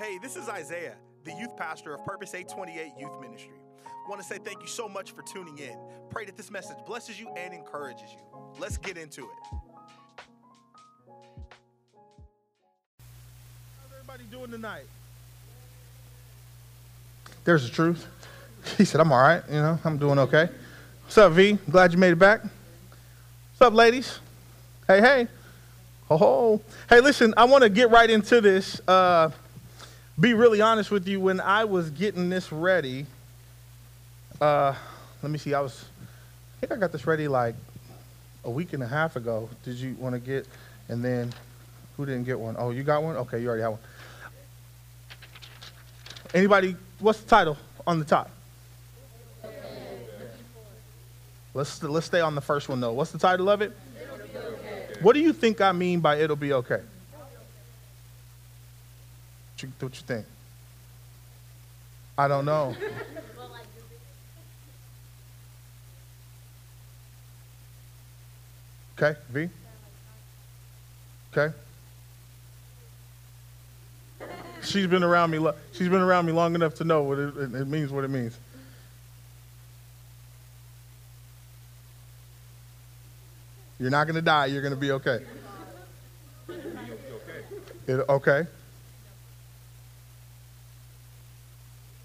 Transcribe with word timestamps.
Hey, 0.00 0.16
this 0.16 0.34
is 0.34 0.48
Isaiah, 0.48 0.94
the 1.24 1.32
youth 1.32 1.54
pastor 1.58 1.92
of 1.92 2.02
Purpose 2.06 2.32
828 2.32 2.98
Youth 2.98 3.20
Ministry. 3.20 3.52
Want 4.08 4.18
to 4.18 4.26
say 4.26 4.38
thank 4.38 4.62
you 4.62 4.66
so 4.66 4.88
much 4.88 5.10
for 5.10 5.20
tuning 5.20 5.58
in. 5.58 5.76
Pray 6.08 6.24
that 6.24 6.38
this 6.38 6.50
message 6.50 6.78
blesses 6.86 7.20
you 7.20 7.28
and 7.36 7.52
encourages 7.52 8.10
you. 8.10 8.38
Let's 8.58 8.78
get 8.78 8.96
into 8.96 9.24
it. 9.24 9.58
How's 13.76 13.92
everybody 13.92 14.24
doing 14.30 14.50
tonight? 14.50 14.86
There's 17.44 17.64
the 17.64 17.70
truth. 17.70 18.06
He 18.78 18.86
said, 18.86 19.02
I'm 19.02 19.12
all 19.12 19.20
right, 19.20 19.42
you 19.48 19.56
know, 19.56 19.78
I'm 19.84 19.98
doing 19.98 20.18
okay. 20.18 20.48
What's 21.04 21.18
up, 21.18 21.32
V? 21.32 21.58
Glad 21.68 21.92
you 21.92 21.98
made 21.98 22.12
it 22.12 22.18
back. 22.18 22.40
What's 22.40 23.60
up, 23.60 23.74
ladies? 23.74 24.18
Hey, 24.86 25.00
hey. 25.02 25.28
Ho, 26.08 26.16
ho. 26.16 26.60
Hey, 26.88 27.00
listen, 27.00 27.34
I 27.36 27.44
want 27.44 27.64
to 27.64 27.68
get 27.68 27.90
right 27.90 28.08
into 28.08 28.40
this. 28.40 28.80
Uh, 28.88 29.30
be 30.20 30.34
really 30.34 30.60
honest 30.60 30.90
with 30.90 31.08
you, 31.08 31.18
when 31.18 31.40
I 31.40 31.64
was 31.64 31.90
getting 31.90 32.28
this 32.28 32.52
ready, 32.52 33.06
uh, 34.40 34.74
let 35.22 35.32
me 35.32 35.38
see, 35.38 35.54
I 35.54 35.60
was, 35.60 35.84
I 36.56 36.60
think 36.60 36.72
I 36.72 36.76
got 36.76 36.92
this 36.92 37.06
ready 37.06 37.26
like 37.26 37.54
a 38.44 38.50
week 38.50 38.74
and 38.74 38.82
a 38.82 38.86
half 38.86 39.16
ago. 39.16 39.48
Did 39.64 39.76
you 39.76 39.96
want 39.98 40.14
to 40.14 40.18
get, 40.18 40.46
and 40.88 41.02
then 41.02 41.32
who 41.96 42.04
didn't 42.04 42.24
get 42.24 42.38
one? 42.38 42.56
Oh, 42.58 42.70
you 42.70 42.82
got 42.82 43.02
one? 43.02 43.16
Okay, 43.16 43.40
you 43.40 43.48
already 43.48 43.62
have 43.62 43.72
one. 43.72 43.80
Anybody, 46.34 46.76
what's 46.98 47.20
the 47.20 47.28
title 47.28 47.56
on 47.86 47.98
the 47.98 48.04
top? 48.04 48.30
Let's, 51.54 51.82
let's 51.82 52.06
stay 52.06 52.20
on 52.20 52.34
the 52.34 52.40
first 52.40 52.68
one 52.68 52.80
though. 52.80 52.92
What's 52.92 53.10
the 53.10 53.18
title 53.18 53.48
of 53.50 53.60
it? 53.60 53.72
Okay. 53.96 55.00
What 55.02 55.14
do 55.14 55.20
you 55.20 55.32
think 55.32 55.60
I 55.60 55.72
mean 55.72 56.00
by 56.00 56.16
it'll 56.16 56.36
be 56.36 56.52
okay? 56.52 56.80
What 59.60 59.68
you, 59.68 59.72
what 59.80 59.94
you 59.94 60.02
think? 60.06 60.26
I 62.16 62.28
don't 62.28 62.44
know. 62.46 62.74
Okay, 69.02 69.18
V? 69.30 69.48
Okay. 71.34 71.54
She's 74.62 74.86
been 74.88 75.02
around 75.02 75.30
me. 75.30 75.38
lo- 75.38 75.54
She's 75.72 75.88
been 75.88 76.02
around 76.02 76.26
me 76.26 76.32
long 76.32 76.54
enough 76.54 76.74
to 76.74 76.84
know 76.84 77.02
what 77.04 77.18
it, 77.18 77.34
it, 77.34 77.54
it 77.54 77.66
means. 77.66 77.90
What 77.90 78.04
it 78.04 78.10
means. 78.10 78.38
You're 83.78 83.88
not 83.88 84.04
going 84.06 84.16
to 84.16 84.20
die. 84.22 84.46
You're 84.46 84.60
going 84.60 84.74
to 84.74 84.78
be 84.78 84.90
okay. 84.92 85.24
It, 87.86 88.04
okay. 88.06 88.46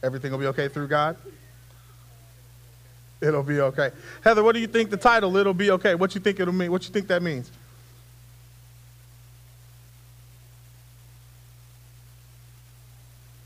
Everything 0.06 0.32
will 0.32 0.38
be 0.38 0.46
okay 0.46 0.68
through 0.68 0.88
God. 0.88 1.18
It'll 3.22 3.42
be 3.42 3.60
okay. 3.60 3.90
Heather, 4.24 4.44
what 4.44 4.54
do 4.54 4.60
you 4.62 4.68
think 4.68 4.92
the 4.92 4.98
title 4.98 5.36
"It'll 5.36 5.56
Be 5.56 5.72
Okay"? 5.72 5.96
What 5.96 6.14
you 6.14 6.22
think 6.22 6.40
it'll 6.40 6.54
mean? 6.54 6.72
What 6.72 6.84
you 6.86 6.92
think 6.94 7.08
that 7.08 7.24
means? 7.24 7.50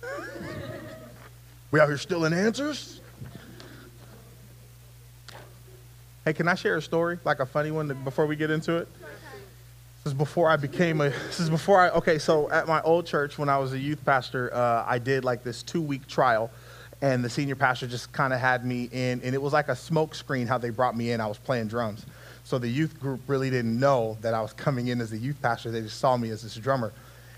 We 1.72 1.80
out 1.80 1.88
here 1.88 1.98
still 1.98 2.26
in 2.26 2.34
answers? 2.34 3.00
Hey, 6.26 6.34
can 6.34 6.50
I 6.50 6.56
share 6.56 6.76
a 6.76 6.82
story, 6.82 7.20
like 7.24 7.40
a 7.40 7.46
funny 7.46 7.72
one, 7.72 7.88
before 8.04 8.26
we 8.26 8.36
get 8.36 8.52
into 8.52 8.76
it? 8.78 8.88
This 10.04 10.14
is 10.14 10.18
before 10.18 10.50
I 10.50 10.56
became 10.56 11.02
a. 11.02 11.10
This 11.10 11.42
is 11.42 11.50
before 11.50 11.82
I. 11.82 11.90
Okay, 11.90 12.20
so 12.20 12.50
at 12.52 12.68
my 12.68 12.82
old 12.84 13.06
church, 13.06 13.38
when 13.38 13.50
I 13.50 13.58
was 13.58 13.74
a 13.74 13.78
youth 13.78 14.04
pastor, 14.06 14.54
uh, 14.54 14.86
I 14.88 14.98
did 14.98 15.26
like 15.26 15.44
this 15.44 15.62
two-week 15.62 16.08
trial, 16.08 16.50
and 17.02 17.22
the 17.22 17.30
senior 17.30 17.58
pastor 17.58 17.86
just 17.86 18.14
kind 18.14 18.32
of 18.32 18.40
had 18.40 18.66
me 18.66 18.88
in, 18.94 19.20
and 19.22 19.36
it 19.36 19.42
was 19.42 19.52
like 19.52 19.68
a 19.68 19.76
smoke 19.76 20.16
screen 20.16 20.48
how 20.48 20.58
they 20.58 20.70
brought 20.70 20.96
me 20.96 21.12
in. 21.12 21.20
I 21.20 21.28
was 21.28 21.38
playing 21.38 21.68
drums, 21.68 22.06
so 22.46 22.58
the 22.58 22.70
youth 22.70 22.98
group 22.98 23.20
really 23.28 23.50
didn't 23.50 23.78
know 23.78 24.18
that 24.22 24.34
I 24.34 24.42
was 24.42 24.54
coming 24.54 24.88
in 24.88 25.02
as 25.02 25.12
a 25.12 25.18
youth 25.18 25.42
pastor. 25.42 25.70
They 25.70 25.82
just 25.82 26.00
saw 26.00 26.16
me 26.16 26.30
as 26.30 26.44
this 26.44 26.56
drummer, 26.56 26.94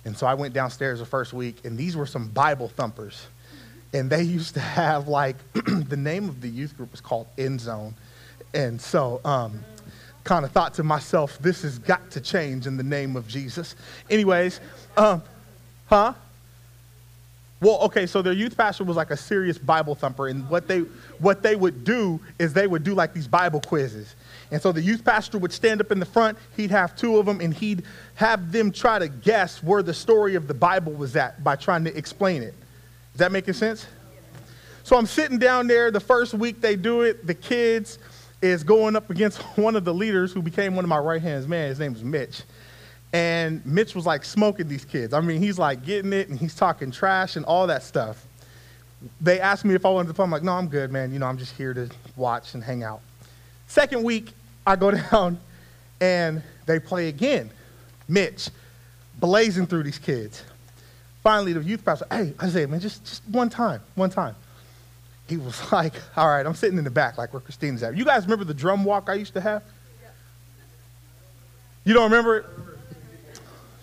and 0.05 0.15
so 0.15 0.27
I 0.27 0.35
went 0.35 0.53
downstairs 0.53 0.99
the 0.99 1.05
first 1.07 1.33
week, 1.33 1.65
and 1.65 1.75
these 1.75 1.97
were 1.97 2.05
some 2.05 2.27
Bible 2.27 2.67
thumpers, 2.67 3.25
and 3.91 4.07
they 4.07 4.21
used 4.37 4.53
to 4.53 4.59
have 4.59 5.07
like 5.07 5.37
the 5.65 5.97
name 5.97 6.29
of 6.29 6.41
the 6.41 6.47
youth 6.47 6.77
group 6.77 6.91
was 6.91 7.01
called 7.01 7.25
End 7.39 7.59
Zone, 7.59 7.95
and 8.53 8.79
so. 8.79 9.19
Um, 9.25 9.63
kind 10.23 10.45
of 10.45 10.51
thought 10.51 10.75
to 10.75 10.83
myself, 10.83 11.37
this 11.39 11.63
has 11.63 11.79
got 11.79 12.11
to 12.11 12.21
change 12.21 12.67
in 12.67 12.77
the 12.77 12.83
name 12.83 13.15
of 13.15 13.27
Jesus. 13.27 13.75
Anyways, 14.09 14.59
um, 14.97 15.23
huh? 15.87 16.13
Well, 17.61 17.77
okay, 17.81 18.07
so 18.07 18.23
their 18.23 18.33
youth 18.33 18.57
pastor 18.57 18.83
was 18.83 18.97
like 18.97 19.11
a 19.11 19.17
serious 19.17 19.59
Bible 19.59 19.93
thumper, 19.93 20.27
and 20.27 20.49
what 20.49 20.67
they 20.67 20.79
what 21.19 21.43
they 21.43 21.55
would 21.55 21.83
do 21.83 22.19
is 22.39 22.53
they 22.53 22.65
would 22.65 22.83
do 22.83 22.95
like 22.95 23.13
these 23.13 23.27
Bible 23.27 23.61
quizzes. 23.61 24.15
And 24.49 24.59
so 24.59 24.71
the 24.71 24.81
youth 24.81 25.05
pastor 25.05 25.37
would 25.37 25.53
stand 25.53 25.79
up 25.79 25.91
in 25.91 25.99
the 25.99 26.05
front, 26.05 26.39
he'd 26.57 26.71
have 26.71 26.95
two 26.95 27.17
of 27.17 27.27
them, 27.27 27.39
and 27.39 27.53
he'd 27.53 27.83
have 28.15 28.51
them 28.51 28.71
try 28.71 28.97
to 28.97 29.07
guess 29.07 29.61
where 29.61 29.83
the 29.83 29.93
story 29.93 30.33
of 30.33 30.47
the 30.47 30.55
Bible 30.55 30.91
was 30.91 31.15
at 31.15 31.43
by 31.43 31.55
trying 31.55 31.83
to 31.83 31.95
explain 31.95 32.41
it. 32.41 32.55
Is 33.13 33.19
that 33.19 33.31
making 33.31 33.53
sense? 33.53 33.85
So 34.83 34.97
I'm 34.97 35.05
sitting 35.05 35.37
down 35.37 35.67
there 35.67 35.91
the 35.91 35.99
first 35.99 36.33
week 36.33 36.61
they 36.61 36.75
do 36.75 37.01
it, 37.01 37.27
the 37.27 37.35
kids 37.35 37.99
is 38.41 38.63
going 38.63 38.95
up 38.95 39.09
against 39.09 39.39
one 39.57 39.75
of 39.75 39.85
the 39.85 39.93
leaders 39.93 40.31
who 40.31 40.41
became 40.41 40.75
one 40.75 40.85
of 40.85 40.89
my 40.89 40.97
right 40.97 41.21
hands 41.21 41.47
man. 41.47 41.69
His 41.69 41.79
name 41.79 41.93
was 41.93 42.03
Mitch. 42.03 42.43
And 43.13 43.65
Mitch 43.65 43.93
was 43.93 44.05
like 44.05 44.23
smoking 44.23 44.67
these 44.67 44.85
kids. 44.85 45.13
I 45.13 45.19
mean, 45.19 45.41
he's 45.41 45.59
like 45.59 45.85
getting 45.85 46.13
it 46.13 46.29
and 46.29 46.39
he's 46.39 46.55
talking 46.55 46.91
trash 46.91 47.35
and 47.35 47.45
all 47.45 47.67
that 47.67 47.83
stuff. 47.83 48.25
They 49.19 49.39
asked 49.39 49.65
me 49.65 49.75
if 49.75 49.85
I 49.85 49.89
wanted 49.89 50.09
to 50.09 50.13
play. 50.13 50.23
I'm 50.23 50.31
like, 50.31 50.43
no, 50.43 50.53
I'm 50.53 50.67
good, 50.67 50.91
man. 50.91 51.11
You 51.11 51.19
know, 51.19 51.25
I'm 51.25 51.37
just 51.37 51.55
here 51.55 51.73
to 51.73 51.89
watch 52.15 52.53
and 52.53 52.63
hang 52.63 52.83
out. 52.83 53.01
Second 53.67 54.03
week, 54.03 54.31
I 54.65 54.75
go 54.75 54.91
down 55.11 55.39
and 55.99 56.41
they 56.65 56.79
play 56.79 57.09
again. 57.09 57.49
Mitch, 58.07 58.49
blazing 59.19 59.67
through 59.67 59.83
these 59.83 59.97
kids. 59.97 60.43
Finally, 61.21 61.53
the 61.53 61.61
youth 61.61 61.83
pastor, 61.83 62.05
hey, 62.09 62.33
I 62.39 62.49
say, 62.49 62.65
man, 62.65 62.79
just, 62.79 63.03
just 63.03 63.23
one 63.27 63.49
time, 63.49 63.81
one 63.95 64.09
time 64.09 64.35
he 65.31 65.37
was 65.37 65.71
like, 65.71 65.93
all 66.15 66.27
right, 66.27 66.45
I'm 66.45 66.53
sitting 66.53 66.77
in 66.77 66.83
the 66.83 66.91
back, 66.91 67.17
like 67.17 67.33
where 67.33 67.39
Christine's 67.39 67.81
at. 67.81 67.95
You 67.95 68.05
guys 68.05 68.23
remember 68.23 68.45
the 68.45 68.53
drum 68.53 68.83
walk 68.83 69.09
I 69.09 69.15
used 69.15 69.33
to 69.33 69.41
have? 69.41 69.63
You 71.85 71.93
don't 71.93 72.11
remember 72.11 72.37
it? 72.37 72.45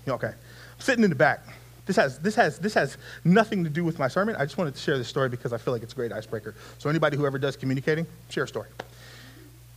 Okay. 0.07 0.29
I'm 0.29 0.81
sitting 0.81 1.03
in 1.03 1.11
the 1.11 1.17
back. 1.17 1.41
This 1.87 1.97
has, 1.97 2.19
this, 2.19 2.35
has, 2.35 2.59
this 2.59 2.75
has 2.75 2.99
nothing 3.25 3.65
to 3.65 3.71
do 3.71 3.83
with 3.83 3.99
my 3.99 4.09
sermon. 4.09 4.37
I 4.37 4.45
just 4.45 4.59
wanted 4.59 4.75
to 4.75 4.81
share 4.81 4.99
this 4.99 5.09
story 5.09 5.31
because 5.31 5.53
I 5.53 5.59
feel 5.59 5.73
like 5.73 5.83
it's 5.83 5.95
a 5.95 5.97
great 5.97 6.13
icebreaker. 6.13 6.55
So 6.77 6.91
anybody 6.91 7.17
who 7.17 7.27
ever 7.27 7.39
does 7.39 7.57
communicating, 7.57 8.07
share 8.29 8.45
a 8.45 8.49
story. 8.49 8.69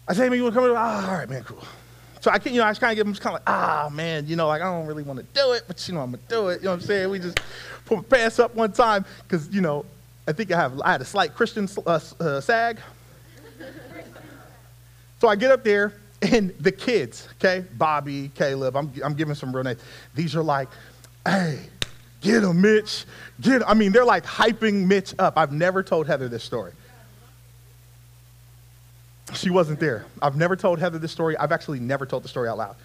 I 0.08 0.14
say, 0.14 0.24
hey, 0.24 0.30
man, 0.30 0.38
you 0.38 0.44
want 0.44 0.53
to 0.53 0.62
come? 0.62 0.74
Ah, 0.76 1.09
all 1.09 1.18
right, 1.18 1.30
man, 1.30 1.44
cool. 1.44 1.64
So 2.20 2.30
I 2.30 2.38
can't, 2.38 2.53
you 2.53 2.62
know, 2.62 2.68
I 2.68 2.72
just 2.72 2.82
kind 2.82 2.92
of 2.92 2.98
give 2.98 3.06
them 3.08 3.16
kind 3.16 3.38
of 3.38 3.42
like, 3.42 3.50
ah, 3.50 3.90
man, 3.92 4.28
you 4.28 4.36
know, 4.36 4.48
like 4.48 4.62
I 4.62 4.66
don't 4.66 4.86
really 4.86 5.03
want 5.03 5.20
to 5.20 5.26
do 5.34 5.53
it, 5.53 5.64
but 5.68 5.88
you 5.88 5.96
know, 5.96 6.02
I'm 6.02 6.12
gonna 6.12 6.22
do 6.28 6.50
it. 6.50 6.59
You 6.59 6.66
know 6.66 6.72
what 6.72 6.82
I'm 6.82 6.82
saying? 6.82 7.09
We 7.09 7.18
just 7.18 7.40
put 7.86 7.98
my 7.98 8.03
pants 8.03 8.38
up 8.38 8.53
one 8.53 8.72
time 8.72 9.06
because 9.24 9.50
you 9.50 9.62
know, 9.62 9.86
I 10.28 10.34
think 10.34 10.52
I 10.52 10.58
have 10.58 10.80
I 10.82 10.92
had 10.92 11.02
a 11.02 11.06
slight 11.06 11.34
Christian 11.34 11.68
uh, 11.86 12.00
uh, 12.20 12.42
sag. 12.42 12.80
so 15.20 15.28
I 15.28 15.36
get 15.36 15.52
up 15.52 15.64
there 15.64 15.94
and 16.22 16.54
the 16.59 16.72
kids, 16.72 17.28
okay, 17.38 17.66
Bobby, 17.78 18.30
Caleb, 18.36 18.76
I'm 18.76 18.92
I'm 19.04 19.14
giving 19.14 19.36
some 19.36 19.54
real 19.54 19.64
names. 19.64 19.82
These 20.14 20.36
are 20.36 20.44
like, 20.44 20.70
hey, 21.26 21.59
get 22.22 22.44
him, 22.44 22.62
Mitch, 22.62 23.06
get. 23.40 23.62
Him. 23.62 23.68
I 23.68 23.74
mean, 23.74 23.92
they're 23.92 24.06
like 24.06 24.26
hyping 24.26 24.86
Mitch 24.86 25.16
up. 25.18 25.38
I've 25.38 25.52
never 25.52 25.82
told 25.82 26.08
Heather 26.08 26.28
this 26.28 26.44
story. 26.44 26.74
She 29.34 29.50
wasn't 29.50 29.80
there. 29.80 30.06
I've 30.22 30.36
never 30.36 30.56
told 30.56 30.80
Heather 30.80 31.00
this 31.00 31.12
story. 31.12 31.38
I've 31.38 31.52
actually 31.52 31.80
never 31.80 32.06
told 32.06 32.24
the 32.24 32.28
story 32.28 32.50
out 32.50 32.58
loud. 32.58 32.76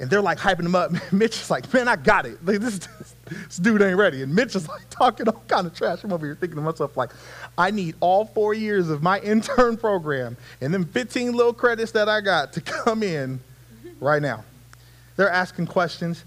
And 0.00 0.08
they're 0.08 0.22
like 0.22 0.38
hyping 0.38 0.64
him 0.64 0.74
up. 0.74 0.92
Mitch 1.12 1.40
is 1.40 1.50
like, 1.50 1.72
man, 1.72 1.88
I 1.88 1.96
got 1.96 2.24
it. 2.24 2.44
Like, 2.44 2.60
this, 2.60 2.86
this 3.26 3.56
dude 3.56 3.82
ain't 3.82 3.96
ready. 3.96 4.22
And 4.22 4.34
Mitch 4.34 4.54
is 4.54 4.68
like 4.68 4.82
talking 4.90 5.28
all 5.28 5.42
kind 5.48 5.66
of 5.66 5.74
trash. 5.74 6.04
I'm 6.04 6.12
over 6.12 6.24
here 6.24 6.36
thinking 6.36 6.56
to 6.56 6.62
myself, 6.62 6.96
like, 6.96 7.10
I 7.56 7.70
need 7.70 7.96
all 8.00 8.26
four 8.26 8.54
years 8.54 8.90
of 8.90 9.02
my 9.02 9.18
intern 9.22 9.76
program 9.76 10.36
and 10.60 10.72
then 10.72 10.84
15 10.84 11.32
little 11.32 11.52
credits 11.52 11.92
that 11.92 12.08
I 12.08 12.20
got 12.20 12.52
to 12.54 12.60
come 12.60 13.02
in 13.02 13.40
right 14.00 14.22
now. 14.22 14.44
They're 15.16 15.30
asking 15.30 15.66
questions. 15.66 16.24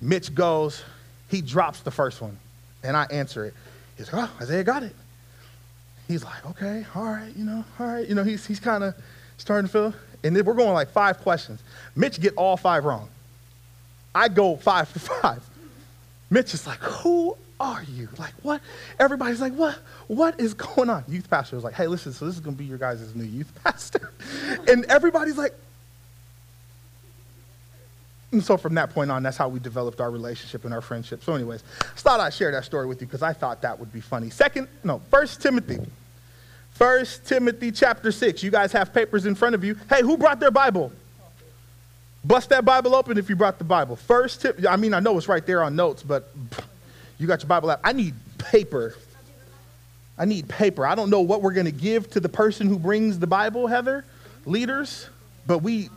Mitch 0.00 0.34
goes, 0.34 0.82
he 1.28 1.42
drops 1.42 1.80
the 1.80 1.90
first 1.90 2.22
one, 2.22 2.38
and 2.82 2.96
I 2.96 3.04
answer 3.10 3.44
it. 3.44 3.54
He's 3.96 4.10
like, 4.12 4.30
oh, 4.30 4.42
Isaiah 4.42 4.64
got 4.64 4.82
it. 4.82 4.94
He's 6.06 6.24
like, 6.24 6.46
okay, 6.46 6.86
all 6.94 7.04
right, 7.04 7.32
you 7.36 7.44
know, 7.44 7.64
all 7.78 7.86
right. 7.86 8.08
You 8.08 8.14
know, 8.14 8.24
he's, 8.24 8.46
he's 8.46 8.60
kind 8.60 8.82
of 8.82 8.94
starting 9.38 9.68
feel. 9.68 9.94
And 10.24 10.34
then 10.36 10.44
we're 10.44 10.54
going 10.54 10.72
like 10.72 10.90
five 10.90 11.18
questions. 11.18 11.62
Mitch 11.96 12.20
get 12.20 12.34
all 12.36 12.56
five 12.56 12.84
wrong. 12.84 13.08
I 14.14 14.28
go 14.28 14.56
five 14.56 14.88
for 14.88 14.98
five. 14.98 15.42
Mitch 16.30 16.52
is 16.54 16.66
like, 16.66 16.80
who 16.80 17.36
are 17.60 17.82
you? 17.84 18.08
Like, 18.18 18.34
what? 18.42 18.60
Everybody's 18.98 19.40
like, 19.40 19.54
what? 19.54 19.78
What 20.08 20.38
is 20.40 20.54
going 20.54 20.90
on? 20.90 21.04
Youth 21.08 21.30
pastor 21.30 21.56
was 21.56 21.64
like, 21.64 21.74
hey, 21.74 21.86
listen, 21.86 22.12
so 22.12 22.26
this 22.26 22.34
is 22.34 22.40
going 22.40 22.56
to 22.56 22.58
be 22.58 22.64
your 22.66 22.78
guys' 22.78 23.14
new 23.14 23.24
youth 23.24 23.50
pastor. 23.64 24.12
and 24.68 24.84
everybody's 24.86 25.38
like, 25.38 25.54
And 28.32 28.44
so 28.44 28.56
from 28.56 28.74
that 28.74 28.90
point 28.90 29.10
on, 29.10 29.22
that's 29.22 29.36
how 29.36 29.48
we 29.48 29.58
developed 29.60 30.00
our 30.00 30.10
relationship 30.10 30.64
and 30.64 30.74
our 30.74 30.82
friendship. 30.82 31.24
So, 31.24 31.34
anyways, 31.34 31.62
I 31.80 31.84
thought 31.96 32.20
I'd 32.20 32.34
share 32.34 32.52
that 32.52 32.64
story 32.64 32.86
with 32.86 33.00
you 33.00 33.06
because 33.06 33.22
I 33.22 33.32
thought 33.32 33.62
that 33.62 33.78
would 33.78 33.92
be 33.92 34.00
funny. 34.00 34.30
Second, 34.30 34.68
no, 34.84 35.00
First 35.10 35.40
Timothy. 35.40 35.78
First 36.78 37.26
Timothy 37.26 37.72
chapter 37.72 38.12
6. 38.12 38.44
You 38.44 38.52
guys 38.52 38.70
have 38.70 38.94
papers 38.94 39.26
in 39.26 39.34
front 39.34 39.56
of 39.56 39.64
you. 39.64 39.74
Hey, 39.90 40.00
who 40.00 40.16
brought 40.16 40.38
their 40.38 40.52
Bible? 40.52 40.92
Bust 42.24 42.50
that 42.50 42.64
Bible 42.64 42.94
open 42.94 43.18
if 43.18 43.28
you 43.28 43.34
brought 43.34 43.58
the 43.58 43.64
Bible. 43.64 43.96
First 43.96 44.42
tip, 44.42 44.64
I 44.64 44.76
mean, 44.76 44.94
I 44.94 45.00
know 45.00 45.18
it's 45.18 45.26
right 45.26 45.44
there 45.44 45.64
on 45.64 45.74
notes, 45.74 46.04
but 46.04 46.32
you 47.18 47.26
got 47.26 47.42
your 47.42 47.48
Bible 47.48 47.70
out. 47.70 47.80
I 47.82 47.92
need 47.92 48.14
paper. 48.38 48.94
I 50.16 50.24
need 50.24 50.48
paper. 50.48 50.86
I 50.86 50.94
don't 50.94 51.10
know 51.10 51.20
what 51.20 51.42
we're 51.42 51.52
going 51.52 51.66
to 51.66 51.72
give 51.72 52.10
to 52.10 52.20
the 52.20 52.28
person 52.28 52.68
who 52.68 52.78
brings 52.78 53.18
the 53.18 53.26
Bible, 53.26 53.66
Heather, 53.66 54.04
leaders, 54.46 55.08
but 55.48 55.58
we, 55.58 55.88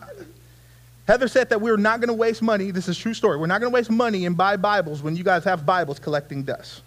Heather 1.08 1.28
said 1.28 1.50
that 1.50 1.62
we're 1.62 1.78
not 1.78 2.00
going 2.00 2.08
to 2.08 2.16
waste 2.16 2.42
money. 2.42 2.72
This 2.72 2.88
is 2.88 2.98
true 2.98 3.14
story. 3.14 3.38
We're 3.38 3.46
not 3.46 3.62
going 3.62 3.72
to 3.72 3.76
waste 3.76 3.92
money 3.92 4.26
and 4.26 4.36
buy 4.36 4.58
Bibles 4.58 5.04
when 5.04 5.16
you 5.16 5.24
guys 5.24 5.44
have 5.44 5.64
Bibles 5.64 6.00
collecting 6.00 6.42
dust. 6.42 6.82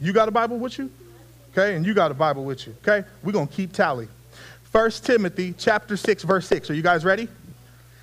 You 0.00 0.12
got 0.12 0.28
a 0.28 0.32
Bible 0.32 0.58
with 0.58 0.78
you? 0.78 0.90
Okay, 1.52 1.76
and 1.76 1.86
you 1.86 1.94
got 1.94 2.10
a 2.10 2.14
Bible 2.14 2.44
with 2.44 2.66
you. 2.66 2.74
Okay? 2.82 3.06
We're 3.22 3.32
going 3.32 3.46
to 3.46 3.54
keep 3.54 3.72
tally. 3.72 4.08
1 4.72 4.90
Timothy 4.90 5.54
chapter 5.56 5.96
6 5.96 6.24
verse 6.24 6.48
6. 6.48 6.70
Are 6.70 6.74
you 6.74 6.82
guys 6.82 7.04
ready? 7.04 7.28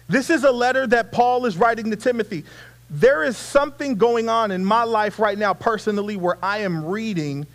This 0.08 0.30
is 0.30 0.46
a 0.46 0.52
letter 0.52 0.88
that 0.88 1.12
Paul 1.12 1.46
is 1.46 1.58
writing 1.58 1.90
to 1.92 1.98
Timothy. 1.98 2.46
There 2.90 3.24
is 3.24 3.38
something 3.38 3.96
going 3.96 4.30
on 4.30 4.52
in 4.52 4.64
my 4.64 4.84
life 4.84 5.20
right 5.20 5.38
now 5.38 5.54
personally 5.54 6.16
where 6.16 6.38
I 6.44 6.60
am 6.60 6.86
reading 6.86 7.46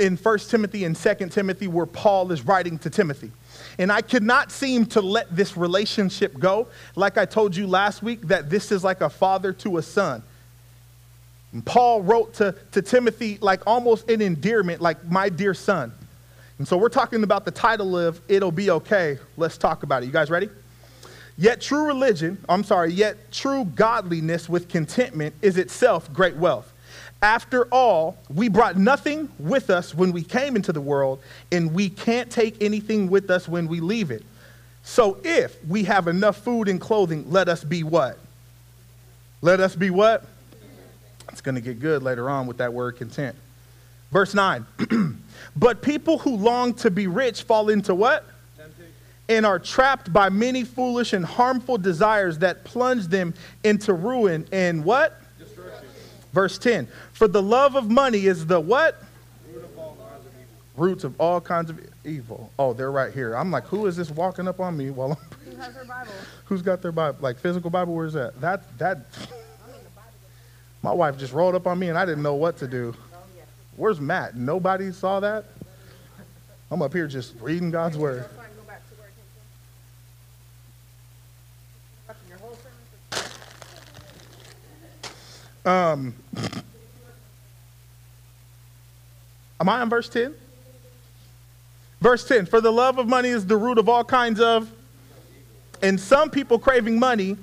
in 0.00 0.16
1 0.16 0.38
Timothy 0.40 0.84
and 0.84 0.96
2 0.96 1.28
Timothy 1.28 1.68
where 1.68 1.86
Paul 1.86 2.32
is 2.32 2.44
writing 2.44 2.78
to 2.78 2.90
Timothy. 2.90 3.30
And 3.78 3.92
I 3.92 4.00
could 4.02 4.22
not 4.22 4.50
seem 4.50 4.86
to 4.86 5.00
let 5.00 5.34
this 5.34 5.56
relationship 5.56 6.38
go. 6.38 6.68
Like 6.94 7.18
I 7.18 7.24
told 7.24 7.54
you 7.54 7.66
last 7.66 8.02
week, 8.02 8.22
that 8.22 8.50
this 8.50 8.72
is 8.72 8.82
like 8.82 9.00
a 9.00 9.10
father 9.10 9.52
to 9.54 9.78
a 9.78 9.82
son. 9.82 10.22
And 11.56 11.64
Paul 11.64 12.02
wrote 12.02 12.34
to, 12.34 12.54
to 12.72 12.82
Timothy 12.82 13.38
like 13.40 13.62
almost 13.66 14.10
an 14.10 14.20
endearment, 14.20 14.82
like 14.82 15.02
my 15.10 15.30
dear 15.30 15.54
son. 15.54 15.90
And 16.58 16.68
so 16.68 16.76
we're 16.76 16.90
talking 16.90 17.22
about 17.22 17.46
the 17.46 17.50
title 17.50 17.98
of 17.98 18.20
It'll 18.28 18.52
Be 18.52 18.68
Okay. 18.68 19.18
Let's 19.38 19.56
talk 19.56 19.82
about 19.82 20.02
it. 20.02 20.06
You 20.06 20.12
guys 20.12 20.28
ready? 20.28 20.50
Yet 21.38 21.62
true 21.62 21.86
religion, 21.86 22.36
I'm 22.46 22.62
sorry, 22.62 22.92
yet 22.92 23.32
true 23.32 23.64
godliness 23.64 24.50
with 24.50 24.68
contentment 24.68 25.34
is 25.40 25.56
itself 25.56 26.12
great 26.12 26.36
wealth. 26.36 26.70
After 27.22 27.64
all, 27.72 28.18
we 28.28 28.50
brought 28.50 28.76
nothing 28.76 29.30
with 29.38 29.70
us 29.70 29.94
when 29.94 30.12
we 30.12 30.22
came 30.22 30.56
into 30.56 30.74
the 30.74 30.82
world, 30.82 31.20
and 31.50 31.72
we 31.72 31.88
can't 31.88 32.30
take 32.30 32.62
anything 32.62 33.08
with 33.08 33.30
us 33.30 33.48
when 33.48 33.66
we 33.66 33.80
leave 33.80 34.10
it. 34.10 34.26
So 34.82 35.16
if 35.24 35.56
we 35.64 35.84
have 35.84 36.06
enough 36.06 36.36
food 36.36 36.68
and 36.68 36.78
clothing, 36.78 37.30
let 37.30 37.48
us 37.48 37.64
be 37.64 37.82
what? 37.82 38.18
Let 39.40 39.60
us 39.60 39.74
be 39.74 39.88
what? 39.88 40.22
It's 41.30 41.40
going 41.40 41.54
to 41.54 41.60
get 41.60 41.80
good 41.80 42.02
later 42.02 42.30
on 42.30 42.46
with 42.46 42.58
that 42.58 42.72
word 42.72 42.96
content. 42.96 43.36
Verse 44.10 44.34
9. 44.34 44.66
but 45.56 45.82
people 45.82 46.18
who 46.18 46.36
long 46.36 46.74
to 46.74 46.90
be 46.90 47.06
rich 47.06 47.42
fall 47.42 47.68
into 47.68 47.94
what? 47.94 48.24
Temptation. 48.56 48.92
And 49.28 49.44
are 49.44 49.58
trapped 49.58 50.12
by 50.12 50.28
many 50.28 50.64
foolish 50.64 51.12
and 51.12 51.24
harmful 51.24 51.78
desires 51.78 52.38
that 52.38 52.64
plunge 52.64 53.08
them 53.08 53.34
into 53.64 53.92
ruin 53.92 54.46
and 54.52 54.84
what? 54.84 55.20
Destruction. 55.38 55.88
Verse 56.32 56.58
10 56.58 56.88
For 57.12 57.26
the 57.26 57.42
love 57.42 57.74
of 57.74 57.90
money 57.90 58.26
is 58.26 58.46
the 58.46 58.60
what? 58.60 59.02
Root 59.52 59.64
of 59.64 59.78
all 59.78 59.96
kinds 59.96 60.26
of 60.26 60.32
evil. 60.32 60.84
Roots 60.84 61.04
of 61.04 61.20
all 61.20 61.40
kinds 61.40 61.70
of 61.70 61.80
evil. 62.04 62.52
Oh, 62.58 62.72
they're 62.72 62.92
right 62.92 63.12
here. 63.12 63.34
I'm 63.34 63.50
like, 63.50 63.64
who 63.64 63.86
is 63.86 63.96
this 63.96 64.10
walking 64.10 64.46
up 64.46 64.60
on 64.60 64.76
me 64.76 64.90
while 64.90 65.12
I'm. 65.12 65.50
Who 65.50 65.56
has 65.56 65.74
their 65.74 65.84
Bible? 65.84 66.12
Who's 66.44 66.62
got 66.62 66.80
their 66.80 66.92
Bible? 66.92 67.18
Like 67.20 67.38
physical 67.38 67.70
Bible? 67.70 67.94
Where's 67.94 68.12
that? 68.12 68.40
That, 68.40 68.78
that. 68.78 68.98
My 70.86 70.92
wife 70.92 71.18
just 71.18 71.32
rolled 71.32 71.56
up 71.56 71.66
on 71.66 71.80
me 71.80 71.88
and 71.88 71.98
I 71.98 72.06
didn't 72.06 72.22
know 72.22 72.36
what 72.36 72.58
to 72.58 72.68
do. 72.68 72.94
Where's 73.74 74.00
Matt? 74.00 74.36
Nobody 74.36 74.92
saw 74.92 75.18
that? 75.18 75.46
I'm 76.70 76.80
up 76.80 76.92
here 76.92 77.08
just 77.08 77.34
reading 77.40 77.72
God's 77.72 77.98
word. 77.98 78.24
Um, 85.64 86.14
am 89.60 89.68
I 89.68 89.80
on 89.80 89.90
verse 89.90 90.08
10? 90.08 90.36
Verse 92.00 92.28
10 92.28 92.46
For 92.46 92.60
the 92.60 92.70
love 92.70 92.98
of 92.98 93.08
money 93.08 93.30
is 93.30 93.44
the 93.44 93.56
root 93.56 93.78
of 93.78 93.88
all 93.88 94.04
kinds 94.04 94.38
of, 94.38 94.70
and 95.82 95.98
some 95.98 96.30
people 96.30 96.60
craving 96.60 97.00
money 97.00 97.36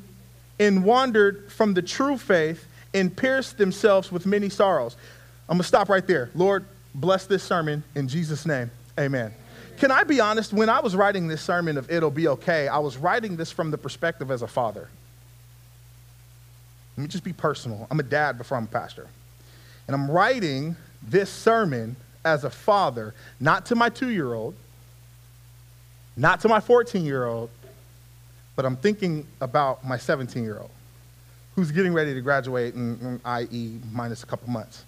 and 0.60 0.86
wandered 0.86 1.52
from 1.52 1.74
the 1.74 1.82
true 1.82 2.18
faith 2.18 2.68
and 2.94 3.16
pierced 3.16 3.58
themselves 3.58 4.12
with 4.12 4.26
many 4.26 4.50
sorrows. 4.50 4.96
I'm 5.50 5.58
going 5.58 5.62
to 5.62 5.68
stop 5.68 5.90
right 5.90 6.06
there. 6.06 6.30
Lord, 6.36 6.66
bless 6.94 7.26
this 7.26 7.44
sermon 7.44 7.84
in 7.96 8.08
Jesus' 8.08 8.46
name. 8.46 8.72
Amen. 9.00 9.34
Can 9.78 9.92
I 9.92 10.04
be 10.04 10.20
honest? 10.20 10.54
When 10.54 10.70
I 10.70 10.80
was 10.80 10.96
writing 10.96 11.28
this 11.28 11.42
sermon 11.42 11.78
of 11.78 11.92
It'll 11.92 12.12
Be 12.12 12.28
Okay, 12.28 12.68
I 12.68 12.78
was 12.78 12.98
writing 12.98 13.36
this 13.36 13.52
from 13.52 13.72
the 13.72 13.78
perspective 13.78 14.32
as 14.32 14.42
a 14.42 14.48
father. 14.48 14.88
Let 16.96 17.02
me 17.02 17.08
just 17.08 17.24
be 17.24 17.34
personal. 17.34 17.88
I'm 17.90 18.00
a 18.00 18.04
dad 18.04 18.38
before 18.38 18.58
I'm 18.58 18.66
a 18.66 18.68
pastor. 18.68 19.08
And 19.88 19.96
I'm 19.96 20.10
writing 20.10 20.76
this 21.02 21.30
sermon 21.30 21.96
as 22.24 22.44
a 22.44 22.50
father, 22.50 23.14
not 23.40 23.66
to 23.68 23.76
my 23.76 23.90
two 23.90 24.10
year 24.10 24.34
old, 24.34 24.56
not 26.16 26.42
to 26.42 26.48
my 26.48 26.60
14 26.60 27.04
year 27.04 27.26
old, 27.26 27.50
but 28.56 28.66
I'm 28.66 28.78
thinking 28.78 29.26
about 29.42 29.84
my 29.84 29.98
17 29.98 30.44
year 30.44 30.60
old 30.60 30.70
who's 31.56 31.72
getting 31.72 31.94
ready 31.94 32.14
to 32.14 32.22
graduate 32.22 32.74
in, 32.74 33.22
IE 33.26 33.80
minus 33.92 34.24
a 34.24 34.26
couple 34.26 34.50
months. 34.50 34.86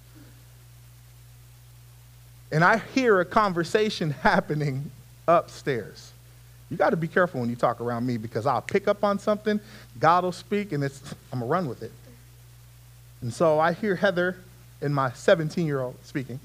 And 2.51 2.63
I 2.63 2.77
hear 2.77 3.19
a 3.19 3.25
conversation 3.25 4.11
happening 4.21 4.91
upstairs. 5.27 6.11
You 6.69 6.77
got 6.77 6.91
to 6.91 6.97
be 6.97 7.07
careful 7.07 7.41
when 7.41 7.49
you 7.49 7.55
talk 7.55 7.79
around 7.79 8.05
me 8.05 8.17
because 8.17 8.45
I'll 8.45 8.61
pick 8.61 8.87
up 8.87 9.03
on 9.03 9.19
something, 9.19 9.59
God 9.99 10.23
will 10.23 10.31
speak, 10.31 10.71
and 10.71 10.83
it's, 10.83 10.99
I'm 11.31 11.39
going 11.39 11.47
to 11.47 11.51
run 11.51 11.69
with 11.69 11.83
it. 11.83 11.91
And 13.21 13.33
so 13.33 13.59
I 13.59 13.73
hear 13.73 13.95
Heather 13.95 14.37
and 14.81 14.93
my 14.93 15.11
17 15.11 15.65
year 15.65 15.81
old 15.81 15.95
speaking. 16.03 16.39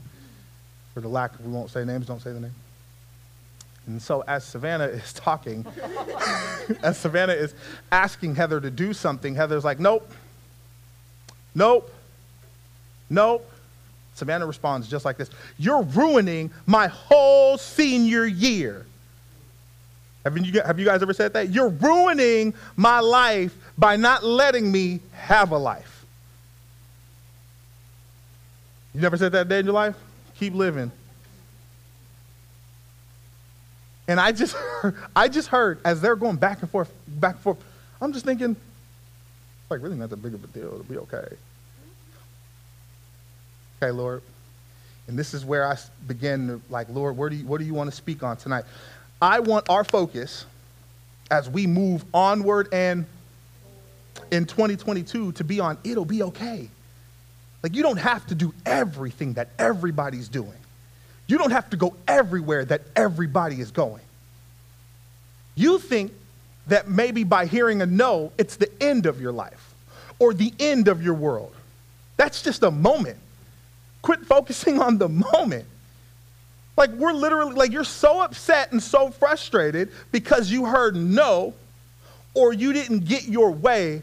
For 0.95 1.01
the 1.01 1.09
lack 1.09 1.35
of, 1.35 1.47
we 1.47 1.53
won't 1.53 1.71
say 1.71 1.85
names, 1.85 2.07
don't 2.07 2.21
say 2.21 2.33
the 2.33 2.41
name. 2.41 2.55
And 3.87 4.01
so 4.01 4.23
as 4.27 4.45
Savannah 4.45 4.87
is 4.87 5.13
talking, 5.15 5.67
as 6.83 6.99
Savannah 6.99 7.33
is 7.33 7.55
asking 7.91 8.37
Heather 8.37 8.61
to 8.61 8.71
do 8.71 8.93
something, 8.93 9.35
Heather's 9.35 9.65
like, 9.65 9.81
nope, 9.81 10.11
nope, 11.55 11.91
nope. 13.09 13.51
Savannah 14.15 14.47
responds 14.47 14.87
just 14.89 15.05
like 15.05 15.17
this 15.17 15.31
You're 15.59 15.83
ruining 15.83 16.51
my 16.67 16.89
whole 16.89 17.57
senior 17.57 18.27
year. 18.27 18.87
Have 20.25 20.37
you, 20.37 20.61
have 20.61 20.79
you 20.79 20.85
guys 20.85 21.01
ever 21.01 21.15
said 21.15 21.33
that? 21.33 21.49
You're 21.49 21.71
ruining 21.71 22.53
my 22.77 23.01
life 23.01 23.57
by 23.79 23.97
not 23.97 24.23
letting 24.23 24.71
me 24.71 25.01
have 25.13 25.53
a 25.53 25.57
life. 25.57 26.05
You 28.95 29.01
never 29.01 29.17
said 29.17 29.33
that 29.33 29.49
day 29.49 29.61
in 29.61 29.65
your 29.65 29.75
life? 29.75 29.97
Keep 30.39 30.55
living. 30.55 30.93
And 34.11 34.19
I 34.19 34.33
just 34.33 34.55
heard, 34.55 34.97
I 35.17 35.29
just 35.29 35.49
heard 35.49 35.79
as 35.85 36.01
they're 36.01 36.17
going 36.17 36.35
back 36.35 36.63
and 36.63 36.71
forth, 36.71 36.93
back 37.07 37.37
and 37.37 37.43
forth, 37.43 37.65
I'm 38.03 38.13
just 38.13 38.25
thinking, 38.25 38.57
like 39.71 39.81
really 39.81 39.95
not 39.95 40.11
that 40.11 40.21
big 40.21 40.35
of 40.35 40.43
a 40.43 40.49
deal. 40.49 40.67
It'll 40.67 40.83
be 40.83 40.99
okay. 40.99 41.29
Okay, 43.81 43.93
Lord. 43.93 44.23
And 45.07 45.17
this 45.17 45.33
is 45.33 45.45
where 45.45 45.65
I 45.65 45.77
begin 46.09 46.49
to 46.49 46.61
like, 46.71 46.89
Lord, 46.91 47.17
where 47.17 47.31
do 47.31 47.37
you, 47.37 47.47
what 47.47 47.61
do 47.61 47.65
you 47.65 47.73
want 47.73 47.89
to 47.89 47.97
speak 47.97 48.25
on 48.25 48.37
tonight? 48.37 48.65
I 49.23 49.39
want 49.39 49.71
our 49.71 49.85
focus 49.85 50.45
as 51.31 51.49
we 51.49 51.69
move 51.69 52.05
onward 52.13 52.69
and 52.73 53.07
in 54.33 54.45
2022 54.45 55.33
to 55.33 55.45
be 55.45 55.61
on 55.61 55.79
it'll 55.85 56.05
be 56.05 56.25
okay. 56.25 56.69
Like 57.63 57.77
you 57.77 57.85
don't 57.85 57.99
have 57.99 58.27
to 58.27 58.35
do 58.35 58.53
everything 58.67 59.35
that 59.35 59.51
everybody's 59.57 60.29
doing. 60.29 60.60
You 61.31 61.39
don't 61.39 61.53
have 61.53 61.71
to 61.71 61.77
go 61.77 61.95
everywhere 62.09 62.65
that 62.65 62.83
everybody 62.97 63.61
is 63.61 63.71
going. 63.71 64.03
You 65.55 65.79
think 65.79 66.13
that 66.67 66.89
maybe 66.89 67.23
by 67.23 67.47
hearing 67.47 67.83
a 67.83 67.87
no, 67.87 68.33
it's 68.37 68.57
the 68.57 68.71
end 68.83 69.07
of 69.07 69.21
your 69.21 69.33
life 69.33 69.75
or 70.19 70.35
the 70.35 70.53
end 70.59 70.89
of 70.89 71.03
your 71.03 71.15
world. 71.15 71.55
That's 72.17 72.43
just 72.43 72.63
a 72.63 72.71
moment. 72.71 73.19
Quit 74.03 74.21
focusing 74.27 74.81
on 74.81 74.99
the 74.99 75.09
moment. 75.09 75.67
Like, 76.77 76.91
we're 76.91 77.13
literally, 77.13 77.55
like, 77.55 77.73
you're 77.73 77.85
so 77.85 78.21
upset 78.21 78.73
and 78.73 78.83
so 78.83 79.11
frustrated 79.11 79.91
because 80.13 80.51
you 80.51 80.65
heard 80.65 80.97
no 80.97 81.55
or 82.35 82.53
you 82.53 82.73
didn't 82.73 83.05
get 83.05 83.25
your 83.25 83.51
way 83.51 84.03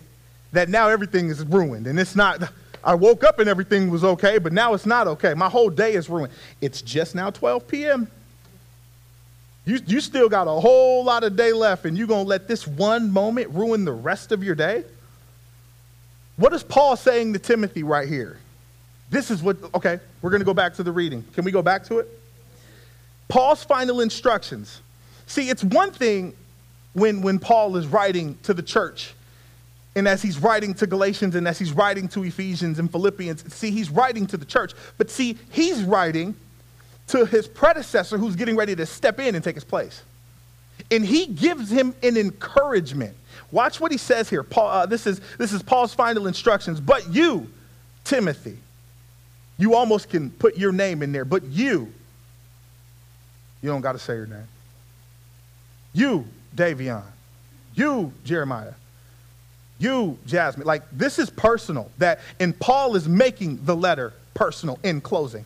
that 0.51 0.69
now 0.69 0.89
everything 0.89 1.29
is 1.29 1.43
ruined. 1.43 1.87
And 1.87 1.99
it's 1.99 2.15
not, 2.15 2.41
I 2.87 2.95
woke 2.95 3.25
up 3.25 3.39
and 3.39 3.49
everything 3.49 3.89
was 3.89 4.05
okay, 4.05 4.37
but 4.37 4.53
now 4.53 4.73
it's 4.73 4.85
not 4.85 5.07
okay. 5.07 5.33
My 5.33 5.49
whole 5.49 5.69
day 5.69 5.95
is 5.95 6.09
ruined. 6.09 6.31
It's 6.61 6.81
just 6.81 7.15
now 7.15 7.29
12 7.29 7.67
p.m. 7.67 8.09
You, 9.65 9.79
you 9.85 9.99
still 9.99 10.29
got 10.29 10.47
a 10.47 10.51
whole 10.51 11.03
lot 11.03 11.25
of 11.25 11.35
day 11.35 11.51
left, 11.51 11.83
and 11.83 11.97
you're 11.97 12.07
going 12.07 12.23
to 12.23 12.29
let 12.29 12.47
this 12.47 12.65
one 12.65 13.11
moment 13.11 13.49
ruin 13.49 13.83
the 13.83 13.91
rest 13.91 14.31
of 14.31 14.41
your 14.41 14.55
day? 14.55 14.85
What 16.37 16.53
is 16.53 16.63
Paul 16.63 16.95
saying 16.95 17.33
to 17.33 17.39
Timothy 17.39 17.83
right 17.83 18.07
here? 18.07 18.37
This 19.09 19.31
is 19.31 19.43
what, 19.43 19.57
okay, 19.75 19.99
we're 20.21 20.29
going 20.29 20.39
to 20.39 20.45
go 20.45 20.53
back 20.53 20.73
to 20.75 20.83
the 20.83 20.91
reading. 20.93 21.25
Can 21.33 21.43
we 21.43 21.51
go 21.51 21.61
back 21.61 21.83
to 21.87 21.99
it? 21.99 22.07
Paul's 23.27 23.65
final 23.65 23.99
instructions. 23.99 24.79
See, 25.25 25.49
it's 25.49 25.63
one 25.63 25.91
thing 25.91 26.33
when, 26.93 27.21
when 27.21 27.37
Paul 27.37 27.75
is 27.75 27.85
writing 27.85 28.37
to 28.43 28.53
the 28.53 28.63
church, 28.63 29.13
and 29.97 30.07
as 30.07 30.21
he's 30.21 30.37
writing 30.37 30.75
to 30.75 30.85
Galatians, 30.85 31.33
and 31.33 31.47
as 31.47 31.57
he's 31.57 31.73
writing 31.73 32.07
to 32.09 32.23
Ephesians 32.23 32.77
and 32.77 32.91
Philippians, 32.91 33.51
see, 33.51 33.71
he's 33.71 33.89
writing 33.89 34.27
to 34.27 34.37
the 34.37 34.45
church. 34.45 34.73
But 34.99 35.09
see, 35.09 35.39
he's 35.49 35.81
writing 35.81 36.35
to 37.07 37.25
his 37.25 37.47
predecessor 37.47 38.19
who's 38.19 38.35
getting 38.35 38.55
ready 38.55 38.75
to 38.75 38.85
step 38.85 39.19
in 39.19 39.33
and 39.33 39.43
take 39.43 39.55
his 39.55 39.63
place. 39.63 40.03
And 40.91 41.03
he 41.03 41.25
gives 41.25 41.71
him 41.71 41.95
an 42.03 42.15
encouragement. 42.15 43.17
Watch 43.51 43.79
what 43.79 43.91
he 43.91 43.97
says 43.97 44.29
here. 44.29 44.43
Paul, 44.43 44.67
uh, 44.67 44.85
this, 44.85 45.07
is, 45.07 45.19
this 45.39 45.51
is 45.51 45.63
Paul's 45.63 45.95
final 45.95 46.27
instructions. 46.27 46.79
But 46.79 47.11
you, 47.11 47.51
Timothy, 48.03 48.59
you 49.57 49.73
almost 49.73 50.09
can 50.09 50.29
put 50.29 50.57
your 50.57 50.71
name 50.71 51.01
in 51.01 51.11
there, 51.11 51.25
but 51.25 51.43
you, 51.45 51.91
you 53.63 53.69
don't 53.69 53.81
got 53.81 53.93
to 53.93 53.99
say 53.99 54.13
your 54.13 54.27
name. 54.27 54.47
You, 55.91 56.27
Davion. 56.55 57.01
You, 57.73 58.13
Jeremiah. 58.23 58.73
You, 59.79 60.17
Jasmine. 60.25 60.65
Like, 60.65 60.83
this 60.91 61.19
is 61.19 61.29
personal. 61.29 61.91
That, 61.97 62.19
and 62.39 62.57
Paul 62.57 62.95
is 62.95 63.07
making 63.07 63.63
the 63.63 63.75
letter 63.75 64.13
personal 64.33 64.79
in 64.83 65.01
closing. 65.01 65.45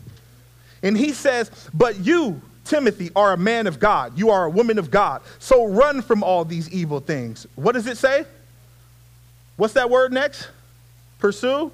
And 0.84 0.98
he 0.98 1.12
says, 1.12 1.52
But 1.74 2.00
you, 2.00 2.42
Timothy, 2.66 3.12
are 3.16 3.34
a 3.34 3.38
man 3.38 3.68
of 3.68 3.80
God. 3.80 4.18
You 4.18 4.30
are 4.30 4.46
a 4.46 4.50
woman 4.50 4.80
of 4.80 4.90
God. 4.90 5.22
So 5.40 5.66
run 5.66 6.02
from 6.02 6.24
all 6.24 6.46
these 6.46 6.70
evil 6.72 7.00
things. 7.00 7.46
What 7.56 7.74
does 7.74 7.88
it 7.88 7.98
say? 7.98 8.26
What's 9.58 9.74
that 9.74 9.90
word 9.90 10.14
next? 10.14 10.48
Pursue? 11.20 11.72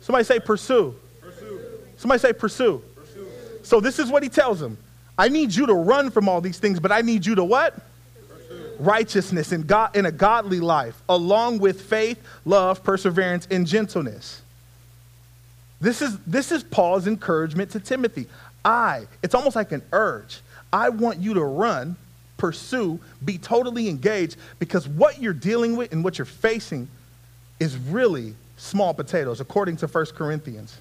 Somebody 0.00 0.24
say 0.24 0.40
pursue. 0.40 0.94
pursue. 1.20 1.60
Somebody 1.96 2.20
say 2.20 2.32
pursue. 2.32 2.82
pursue. 2.94 3.28
So 3.62 3.80
this 3.80 3.98
is 3.98 4.10
what 4.10 4.22
he 4.22 4.28
tells 4.28 4.60
them. 4.60 4.78
I 5.18 5.28
need 5.28 5.54
you 5.54 5.66
to 5.66 5.74
run 5.74 6.10
from 6.10 6.28
all 6.28 6.40
these 6.40 6.58
things, 6.58 6.78
but 6.78 6.92
I 6.92 7.00
need 7.00 7.26
you 7.26 7.34
to 7.34 7.44
what? 7.44 7.74
Righteousness 8.78 9.52
and 9.52 9.66
God 9.66 9.96
in 9.96 10.06
a 10.06 10.12
godly 10.12 10.60
life, 10.60 11.00
along 11.08 11.58
with 11.58 11.82
faith, 11.82 12.18
love, 12.44 12.82
perseverance, 12.82 13.46
and 13.50 13.66
gentleness. 13.66 14.42
This 15.80 16.00
is, 16.00 16.18
this 16.26 16.52
is 16.52 16.62
Paul's 16.62 17.06
encouragement 17.06 17.70
to 17.72 17.80
Timothy. 17.80 18.26
I, 18.64 19.06
it's 19.22 19.34
almost 19.34 19.56
like 19.56 19.72
an 19.72 19.82
urge. 19.92 20.40
I 20.72 20.88
want 20.88 21.18
you 21.18 21.34
to 21.34 21.44
run, 21.44 21.96
pursue, 22.36 22.98
be 23.24 23.38
totally 23.38 23.88
engaged 23.88 24.36
because 24.58 24.88
what 24.88 25.20
you're 25.20 25.32
dealing 25.32 25.76
with 25.76 25.92
and 25.92 26.02
what 26.02 26.18
you're 26.18 26.24
facing 26.24 26.88
is 27.60 27.76
really 27.76 28.34
small 28.56 28.94
potatoes, 28.94 29.40
according 29.40 29.76
to 29.78 29.86
1 29.86 30.06
Corinthians. 30.06 30.78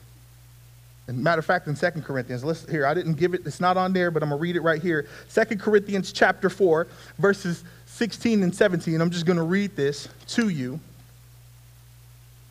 Matter 1.07 1.39
of 1.39 1.45
fact, 1.45 1.67
in 1.67 1.75
2 1.75 2.01
Corinthians, 2.01 2.43
listen 2.43 2.69
here, 2.71 2.85
I 2.85 2.95
didn't 2.95 3.13
give 3.13 3.35
it, 3.35 3.45
it's 3.45 3.59
not 3.59 3.77
on 3.77 3.93
there, 3.93 4.09
but 4.09 4.23
I'm 4.23 4.29
gonna 4.29 4.41
read 4.41 4.55
it 4.55 4.61
right 4.61 4.81
here. 4.81 5.07
2 5.33 5.57
Corinthians 5.57 6.11
chapter 6.11 6.49
4, 6.49 6.87
verses 7.19 7.63
16 7.85 8.41
and 8.41 8.53
17. 8.53 8.99
I'm 8.99 9.11
just 9.11 9.25
gonna 9.25 9.43
read 9.43 9.75
this 9.75 10.09
to 10.29 10.49
you. 10.49 10.79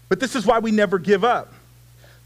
But 0.08 0.20
this 0.20 0.36
is 0.36 0.46
why 0.46 0.60
we 0.60 0.70
never 0.70 1.00
give 1.00 1.24
up. 1.24 1.52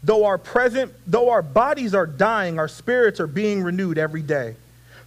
Though 0.03 0.25
our 0.25 0.37
present, 0.37 0.93
though 1.07 1.31
our 1.31 1.41
bodies 1.41 1.95
are 1.95 2.05
dying, 2.05 2.59
our 2.59 2.67
spirits 2.67 3.19
are 3.19 3.27
being 3.27 3.63
renewed 3.63 3.97
every 3.97 4.21
day. 4.21 4.55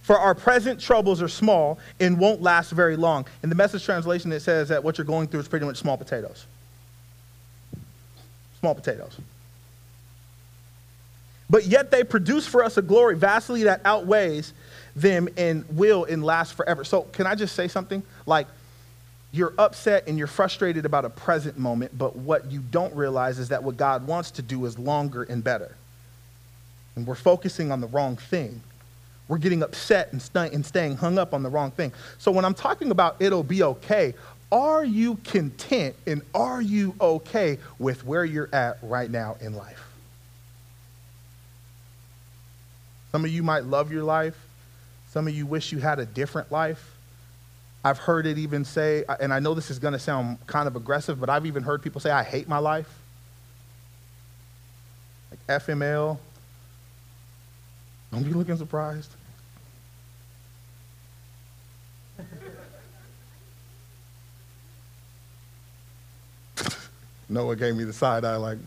For 0.01 0.19
our 0.19 0.35
present 0.35 0.81
troubles 0.81 1.21
are 1.21 1.29
small 1.29 1.79
and 2.01 2.19
won't 2.19 2.41
last 2.41 2.71
very 2.71 2.97
long. 2.97 3.25
In 3.41 3.49
the 3.49 3.55
message 3.55 3.85
translation, 3.85 4.31
it 4.33 4.41
says 4.41 4.67
that 4.67 4.83
what 4.83 4.97
you're 4.97 5.05
going 5.05 5.29
through 5.29 5.39
is 5.39 5.47
pretty 5.47 5.65
much 5.65 5.77
small 5.77 5.97
potatoes. 5.97 6.45
Small 8.59 8.75
potatoes. 8.75 9.17
But 11.49 11.65
yet 11.65 11.91
they 11.91 12.03
produce 12.03 12.47
for 12.47 12.63
us 12.63 12.77
a 12.77 12.81
glory 12.81 13.15
vastly 13.15 13.63
that 13.63 13.81
outweighs 13.85 14.53
them 14.95 15.27
and 15.37 15.65
will 15.69 16.05
and 16.05 16.23
last 16.23 16.53
forever. 16.53 16.83
So, 16.83 17.03
can 17.03 17.27
I 17.27 17.35
just 17.35 17.55
say 17.55 17.67
something? 17.67 18.03
Like, 18.25 18.47
you're 19.31 19.53
upset 19.57 20.07
and 20.07 20.17
you're 20.17 20.27
frustrated 20.27 20.85
about 20.85 21.05
a 21.05 21.09
present 21.09 21.57
moment, 21.57 21.97
but 21.97 22.15
what 22.15 22.51
you 22.51 22.59
don't 22.59 22.95
realize 22.95 23.39
is 23.39 23.49
that 23.49 23.63
what 23.63 23.77
God 23.77 24.05
wants 24.05 24.29
to 24.31 24.43
do 24.43 24.63
is 24.65 24.77
longer 24.77 25.23
and 25.23 25.43
better. 25.43 25.75
And 26.95 27.07
we're 27.07 27.15
focusing 27.15 27.71
on 27.71 27.81
the 27.81 27.87
wrong 27.87 28.15
thing. 28.15 28.61
We're 29.27 29.39
getting 29.39 29.63
upset 29.63 30.11
and, 30.11 30.21
st- 30.21 30.53
and 30.53 30.63
staying 30.63 30.97
hung 30.97 31.17
up 31.17 31.33
on 31.33 31.41
the 31.41 31.49
wrong 31.49 31.71
thing. 31.71 31.91
So 32.19 32.31
when 32.31 32.45
I'm 32.45 32.53
talking 32.53 32.91
about 32.91 33.15
it'll 33.19 33.41
be 33.41 33.63
okay, 33.63 34.13
are 34.51 34.85
you 34.85 35.15
content 35.23 35.95
and 36.05 36.21
are 36.35 36.61
you 36.61 36.93
okay 37.01 37.57
with 37.79 38.05
where 38.05 38.23
you're 38.23 38.53
at 38.53 38.77
right 38.83 39.09
now 39.09 39.37
in 39.41 39.55
life? 39.55 39.92
Some 43.13 43.23
of 43.25 43.31
you 43.31 43.43
might 43.43 43.65
love 43.65 43.91
your 43.91 44.03
life. 44.03 44.35
Some 45.11 45.27
of 45.27 45.35
you 45.35 45.45
wish 45.45 45.71
you 45.71 45.77
had 45.77 45.99
a 45.99 46.05
different 46.05 46.51
life. 46.51 46.95
I've 47.85 47.99
heard 47.99 48.25
it 48.25 48.39
even 48.39 48.65
say, 48.65 49.03
and 49.19 49.31
I 49.31 49.37
know 49.37 49.53
this 49.53 49.69
is 49.69 49.77
going 49.77 49.91
to 49.91 49.99
sound 49.99 50.39
kind 50.47 50.67
of 50.67 50.75
aggressive, 50.75 51.19
but 51.19 51.29
I've 51.29 51.45
even 51.45 51.61
heard 51.61 51.83
people 51.83 52.01
say, 52.01 52.09
I 52.09 52.23
hate 52.23 52.47
my 52.47 52.57
life. 52.57 52.91
Like 55.29 55.45
FML. 55.61 56.17
Don't 58.11 58.23
be 58.23 58.31
looking 58.31 58.57
surprised. 58.57 59.11
Noah 67.29 67.55
gave 67.55 67.75
me 67.75 67.83
the 67.83 67.93
side 67.93 68.25
eye 68.25 68.37
like, 68.37 68.57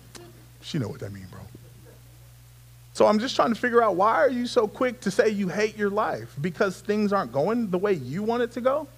she 0.60 0.78
know 0.78 0.86
what 0.86 1.00
that 1.00 1.12
means, 1.12 1.28
bro. 1.30 1.40
So 2.96 3.06
I'm 3.06 3.18
just 3.18 3.36
trying 3.36 3.52
to 3.52 3.60
figure 3.60 3.82
out 3.82 3.94
why 3.94 4.14
are 4.14 4.30
you 4.30 4.46
so 4.46 4.66
quick 4.66 5.02
to 5.02 5.10
say 5.10 5.28
you 5.28 5.48
hate 5.48 5.76
your 5.76 5.90
life? 5.90 6.34
Because 6.40 6.80
things 6.80 7.12
aren't 7.12 7.30
going 7.30 7.70
the 7.70 7.76
way 7.76 7.92
you 7.92 8.22
want 8.22 8.42
it 8.42 8.52
to 8.52 8.62
go? 8.62 8.88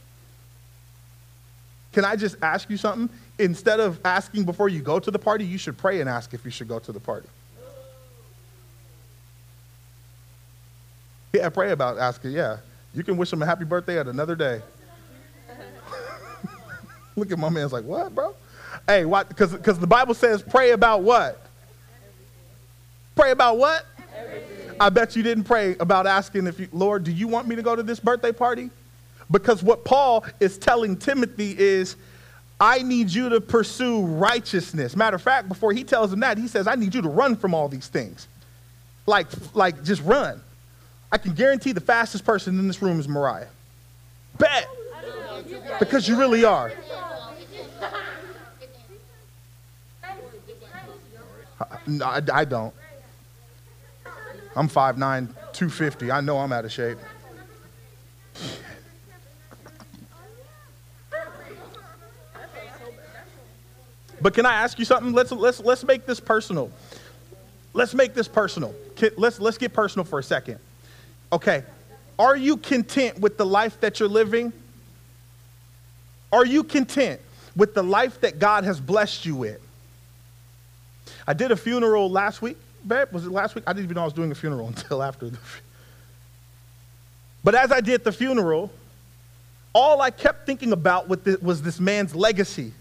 Can 1.93 2.05
I 2.05 2.15
just 2.15 2.37
ask 2.41 2.71
you 2.71 2.77
something? 2.77 3.11
Instead 3.41 3.81
of 3.81 3.99
asking 4.05 4.45
before 4.45 4.69
you 4.69 4.83
go 4.83 5.01
to 5.01 5.11
the 5.11 5.19
party, 5.19 5.45
you 5.45 5.59
should 5.59 5.77
pray 5.77 6.01
and 6.01 6.09
ask 6.09 6.33
if 6.33 6.45
you 6.45 6.51
should 6.53 6.69
go 6.69 6.79
to 6.79 6.93
the 6.93 7.01
party. 7.01 7.27
Yeah, 11.33 11.49
pray 11.49 11.73
about 11.73 11.99
asking. 11.99 12.31
Yeah. 12.31 12.59
You 12.95 13.03
can 13.03 13.17
wish 13.17 13.31
them 13.31 13.43
a 13.43 13.47
happy 13.47 13.65
birthday 13.65 13.99
at 13.99 14.07
another 14.07 14.37
day. 14.37 14.63
Look 17.17 17.33
at 17.33 17.39
my 17.41 17.49
man's 17.49 17.73
like, 17.73 17.83
what, 17.83 18.15
bro? 18.15 18.37
Hey? 18.87 19.03
Because 19.03 19.81
the 19.81 19.89
Bible 19.89 20.15
says 20.15 20.41
pray 20.41 20.71
about 20.71 21.03
what? 21.03 21.48
Pray 23.19 23.33
about 23.33 23.59
what? 23.59 23.85
Everything. 24.17 24.77
I 24.79 24.91
bet 24.91 25.17
you 25.17 25.25
didn't 25.25 25.43
pray 25.43 25.75
about 25.81 26.07
asking 26.07 26.47
if 26.47 26.61
you, 26.61 26.69
Lord, 26.71 27.03
do 27.03 27.11
you 27.11 27.27
want 27.27 27.49
me 27.49 27.57
to 27.57 27.63
go 27.63 27.75
to 27.75 27.83
this 27.83 27.99
birthday 27.99 28.31
party? 28.31 28.71
Because 29.29 29.61
what 29.61 29.85
Paul 29.85 30.25
is 30.39 30.57
telling 30.57 30.97
Timothy 30.97 31.59
is, 31.59 31.97
I 32.61 32.83
need 32.83 33.11
you 33.11 33.29
to 33.31 33.41
pursue 33.41 34.03
righteousness. 34.03 34.95
Matter 34.95 35.17
of 35.17 35.23
fact, 35.23 35.49
before 35.49 35.73
he 35.73 35.83
tells 35.83 36.13
him 36.13 36.21
that, 36.21 36.39
he 36.39 36.47
says, 36.47 36.69
I 36.69 36.77
need 36.77 36.95
you 36.95 37.03
to 37.03 37.09
run 37.09 37.35
from 37.35 37.55
all 37.55 37.69
these 37.69 37.89
things. 37.89 38.29
Like, 39.05 39.27
like 39.53 39.83
just 39.83 40.01
run. 40.05 40.41
I 41.11 41.19
can 41.19 41.35
guarantee 41.35 41.73
the 41.73 41.81
fastest 41.81 42.25
person 42.25 42.57
in 42.57 42.69
this 42.69 42.81
room 42.81 43.01
is 43.01 43.09
Mariah. 43.09 43.49
Bet. 44.39 44.69
Because 45.81 46.07
you 46.07 46.17
really 46.17 46.45
are. 46.45 46.71
No, 51.89 52.05
I, 52.05 52.23
I 52.33 52.45
don't. 52.45 52.73
I'm 54.59 54.69
5'9, 54.69 55.29
250. 55.53 56.11
I 56.11 56.21
know 56.21 56.39
I'm 56.39 56.53
out 56.53 56.65
of 56.65 56.73
shape. 56.73 56.99
But 64.21 64.35
can 64.35 64.45
I 64.47 64.55
ask 64.55 64.77
you 64.81 64.85
something? 64.85 65.13
Let's, 65.13 65.31
let's, 65.31 65.61
let's 65.61 65.85
make 65.85 66.07
this 66.07 66.19
personal. 66.19 66.73
Let's 67.73 67.95
make 67.95 68.15
this 68.15 68.27
personal. 68.27 68.75
Let's, 69.17 69.39
let's 69.39 69.59
get 69.59 69.73
personal 69.73 70.05
for 70.05 70.19
a 70.19 70.25
second. 70.25 70.59
Okay. 71.33 71.63
Are 72.19 72.37
you 72.37 72.57
content 72.57 73.21
with 73.21 73.37
the 73.39 73.47
life 73.47 73.79
that 73.79 74.01
you're 74.01 74.09
living? 74.09 74.53
Are 76.33 76.45
you 76.45 76.65
content 76.65 77.21
with 77.55 77.75
the 77.75 77.85
life 77.85 78.23
that 78.23 78.41
God 78.41 78.65
has 78.65 78.81
blessed 78.81 79.25
you 79.25 79.37
with? 79.37 79.61
I 81.29 81.33
did 81.33 81.53
a 81.53 81.57
funeral 81.57 82.11
last 82.11 82.43
week. 82.43 82.57
Babe, 82.87 83.09
was 83.13 83.27
it 83.27 83.33
last 83.33 83.55
week? 83.55 83.65
I 83.67 83.73
didn't 83.73 83.85
even 83.85 83.95
know 83.97 84.03
I 84.03 84.05
was 84.05 84.13
doing 84.13 84.31
a 84.31 84.35
funeral 84.35 84.67
until 84.75 85.03
after 85.03 85.29
the. 85.29 85.39
But 87.45 87.55
as 87.55 87.73
I 87.73 87.81
did 87.81 88.05
the 88.05 88.13
funeral, 88.13 88.71
all 89.73 90.01
I 90.01 90.11
kept 90.11 90.47
thinking 90.47 90.73
about 90.73 91.09
was 91.09 91.63
this 91.63 91.79
man's 91.79 92.15
legacy 92.15 92.73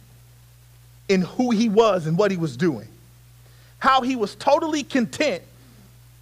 in 1.10 1.22
who 1.22 1.52
he 1.52 1.70
was 1.70 2.08
and 2.08 2.18
what 2.18 2.32
he 2.32 2.38
was 2.38 2.58
doing. 2.58 2.88
How 3.80 4.02
he 4.02 4.16
was 4.16 4.36
totally 4.36 4.84
content 4.84 5.44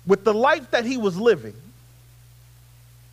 with 0.05 0.23
the 0.23 0.33
life 0.33 0.71
that 0.71 0.85
he 0.85 0.97
was 0.97 1.17
living. 1.17 1.55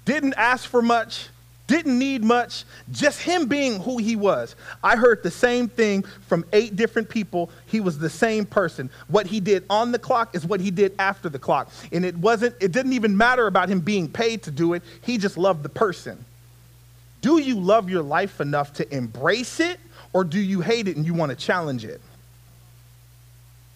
Didn't 0.04 0.34
ask 0.34 0.68
for 0.68 0.82
much, 0.82 1.28
didn't 1.72 1.98
need 1.98 2.22
much, 2.22 2.64
just 2.90 3.22
him 3.22 3.46
being 3.46 3.80
who 3.80 3.96
he 3.96 4.14
was. 4.14 4.54
I 4.84 4.96
heard 4.96 5.22
the 5.22 5.30
same 5.30 5.68
thing 5.68 6.02
from 6.26 6.44
eight 6.52 6.76
different 6.76 7.08
people. 7.08 7.50
He 7.66 7.80
was 7.80 7.98
the 7.98 8.10
same 8.10 8.44
person. 8.44 8.90
What 9.08 9.26
he 9.26 9.40
did 9.40 9.64
on 9.70 9.90
the 9.90 9.98
clock 9.98 10.34
is 10.34 10.44
what 10.44 10.60
he 10.60 10.70
did 10.70 10.94
after 10.98 11.30
the 11.30 11.38
clock. 11.38 11.70
And 11.90 12.04
it 12.04 12.14
wasn't, 12.16 12.56
it 12.60 12.72
didn't 12.72 12.92
even 12.92 13.16
matter 13.16 13.46
about 13.46 13.70
him 13.70 13.80
being 13.80 14.06
paid 14.06 14.42
to 14.42 14.50
do 14.50 14.74
it. 14.74 14.82
He 15.00 15.16
just 15.16 15.38
loved 15.38 15.62
the 15.62 15.70
person. 15.70 16.22
Do 17.22 17.38
you 17.38 17.58
love 17.58 17.88
your 17.88 18.02
life 18.02 18.40
enough 18.42 18.74
to 18.74 18.94
embrace 18.94 19.58
it, 19.58 19.80
or 20.12 20.24
do 20.24 20.40
you 20.40 20.60
hate 20.60 20.88
it 20.88 20.96
and 20.96 21.06
you 21.06 21.14
want 21.14 21.30
to 21.30 21.36
challenge 21.36 21.86
it? 21.86 22.02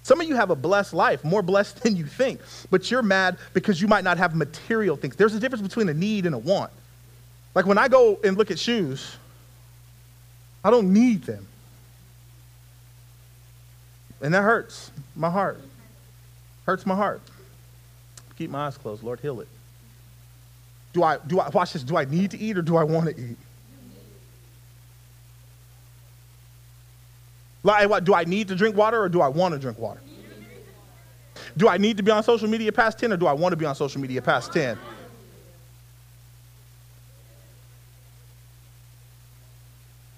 Some 0.03 0.21
of 0.21 0.29
you 0.29 0.37
have 0.37 0.50
a 0.50 0.57
blessed 0.57 0.93
life, 0.93 1.25
more 1.25 1.43
blessed 1.43 1.83
than 1.83 1.97
you 1.97 2.05
think, 2.05 2.41
but 2.71 2.91
you're 2.91 3.03
mad 3.03 3.38
because 3.55 3.81
you 3.81 3.88
might 3.88 4.05
not 4.05 4.19
have 4.19 4.35
material 4.35 4.97
things. 4.97 5.17
There's 5.17 5.35
a 5.35 5.41
difference 5.41 5.62
between 5.62 5.88
a 5.88 5.95
need 5.95 6.26
and 6.26 6.35
a 6.35 6.38
want. 6.38 6.71
Like 7.56 7.64
when 7.64 7.78
I 7.78 7.88
go 7.88 8.20
and 8.22 8.36
look 8.36 8.50
at 8.50 8.58
shoes, 8.58 9.16
I 10.62 10.70
don't 10.70 10.92
need 10.92 11.22
them. 11.22 11.48
And 14.20 14.34
that 14.34 14.42
hurts 14.42 14.90
my 15.14 15.30
heart. 15.30 15.58
Hurts 16.66 16.84
my 16.84 16.94
heart. 16.94 17.22
Keep 18.36 18.50
my 18.50 18.66
eyes 18.66 18.76
closed. 18.76 19.02
Lord, 19.02 19.20
heal 19.20 19.40
it. 19.40 19.48
Do 20.92 21.02
I, 21.02 21.16
do 21.26 21.40
I, 21.40 21.48
watch 21.48 21.72
this, 21.72 21.82
do 21.82 21.96
I 21.96 22.04
need 22.04 22.30
to 22.32 22.38
eat 22.38 22.58
or 22.58 22.62
do 22.62 22.76
I 22.76 22.84
want 22.84 23.06
to 23.06 23.18
eat? 23.18 23.38
Like, 27.62 27.88
what, 27.88 28.04
do 28.04 28.12
I 28.12 28.25
need 28.25 28.48
to 28.48 28.54
drink 28.54 28.76
water 28.76 29.00
or 29.00 29.08
do 29.08 29.22
I 29.22 29.28
want 29.28 29.54
to 29.54 29.58
drink 29.58 29.78
water? 29.78 30.00
Do 31.56 31.70
I 31.70 31.78
need 31.78 31.96
to 31.96 32.02
be 32.02 32.10
on 32.10 32.22
social 32.22 32.48
media 32.48 32.70
past 32.70 32.98
10 32.98 33.14
or 33.14 33.16
do 33.16 33.26
I 33.26 33.32
want 33.32 33.52
to 33.52 33.56
be 33.56 33.64
on 33.64 33.75
social 33.75 34.02
media 34.02 34.20
past 34.20 34.52
10? 34.52 34.78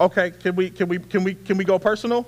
Okay, 0.01 0.31
can 0.31 0.55
we 0.55 0.69
can 0.69 0.87
we 0.87 0.99
can 0.99 1.23
we 1.23 1.33
can 1.33 1.57
we 1.57 1.65
go 1.65 1.77
personal? 1.77 2.25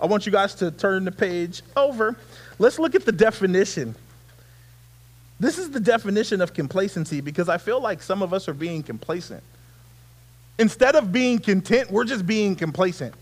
I 0.00 0.06
want 0.06 0.26
you 0.26 0.32
guys 0.32 0.54
to 0.56 0.70
turn 0.70 1.04
the 1.04 1.12
page 1.12 1.62
over. 1.76 2.16
Let's 2.58 2.78
look 2.78 2.94
at 2.94 3.04
the 3.04 3.12
definition. 3.12 3.94
This 5.40 5.58
is 5.58 5.70
the 5.70 5.80
definition 5.80 6.40
of 6.40 6.54
complacency 6.54 7.20
because 7.20 7.48
I 7.48 7.58
feel 7.58 7.80
like 7.80 8.02
some 8.02 8.22
of 8.22 8.32
us 8.32 8.48
are 8.48 8.54
being 8.54 8.82
complacent. 8.82 9.42
Instead 10.58 10.94
of 10.94 11.12
being 11.12 11.38
content, 11.38 11.90
we're 11.90 12.04
just 12.04 12.26
being 12.26 12.54
complacent. 12.54 13.14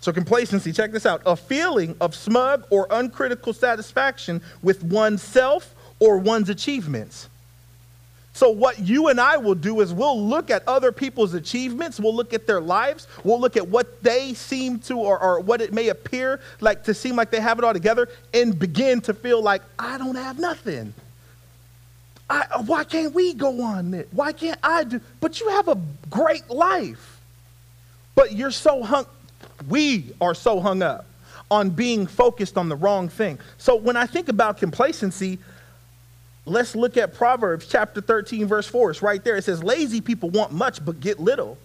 So, 0.00 0.12
complacency, 0.12 0.72
check 0.72 0.92
this 0.92 1.06
out 1.06 1.22
a 1.26 1.36
feeling 1.36 1.94
of 2.00 2.14
smug 2.14 2.66
or 2.70 2.86
uncritical 2.90 3.52
satisfaction 3.52 4.40
with 4.62 4.82
oneself 4.82 5.74
or 5.98 6.18
one's 6.18 6.48
achievements. 6.48 7.28
So, 8.32 8.50
what 8.50 8.78
you 8.78 9.08
and 9.08 9.20
I 9.20 9.36
will 9.36 9.56
do 9.56 9.80
is 9.80 9.92
we'll 9.92 10.24
look 10.24 10.50
at 10.50 10.62
other 10.68 10.92
people's 10.92 11.34
achievements, 11.34 11.98
we'll 11.98 12.14
look 12.14 12.32
at 12.32 12.46
their 12.46 12.60
lives, 12.60 13.08
we'll 13.24 13.40
look 13.40 13.56
at 13.56 13.66
what 13.66 14.02
they 14.02 14.34
seem 14.34 14.78
to, 14.80 14.98
or, 14.98 15.20
or 15.20 15.40
what 15.40 15.60
it 15.60 15.72
may 15.72 15.88
appear 15.88 16.40
like 16.60 16.84
to 16.84 16.94
seem 16.94 17.16
like 17.16 17.30
they 17.30 17.40
have 17.40 17.58
it 17.58 17.64
all 17.64 17.72
together, 17.72 18.08
and 18.32 18.56
begin 18.58 19.00
to 19.02 19.14
feel 19.14 19.42
like, 19.42 19.62
I 19.78 19.98
don't 19.98 20.14
have 20.14 20.38
nothing. 20.38 20.94
I, 22.30 22.62
why 22.64 22.84
can't 22.84 23.12
we 23.12 23.34
go 23.34 23.62
on 23.62 23.92
it? 23.92 24.08
Why 24.12 24.32
can't 24.32 24.60
I 24.62 24.84
do? 24.84 25.00
But 25.20 25.40
you 25.40 25.48
have 25.48 25.66
a 25.66 25.76
great 26.08 26.48
life. 26.48 27.20
But 28.14 28.32
you're 28.32 28.52
so 28.52 28.84
hung, 28.84 29.06
we 29.68 30.12
are 30.20 30.34
so 30.34 30.60
hung 30.60 30.82
up 30.82 31.06
on 31.50 31.70
being 31.70 32.06
focused 32.06 32.56
on 32.56 32.68
the 32.68 32.76
wrong 32.76 33.08
thing. 33.08 33.38
So 33.58 33.74
when 33.74 33.96
I 33.96 34.06
think 34.06 34.28
about 34.28 34.58
complacency, 34.58 35.40
let's 36.46 36.74
look 36.74 36.96
at 36.96 37.14
Proverbs 37.14 37.66
chapter 37.68 38.00
13, 38.00 38.46
verse 38.46 38.66
4. 38.66 38.90
It's 38.90 39.02
right 39.02 39.22
there. 39.22 39.36
It 39.36 39.44
says, 39.44 39.62
Lazy 39.62 40.00
people 40.00 40.30
want 40.30 40.52
much 40.52 40.84
but 40.84 41.00
get 41.00 41.20
little, 41.20 41.58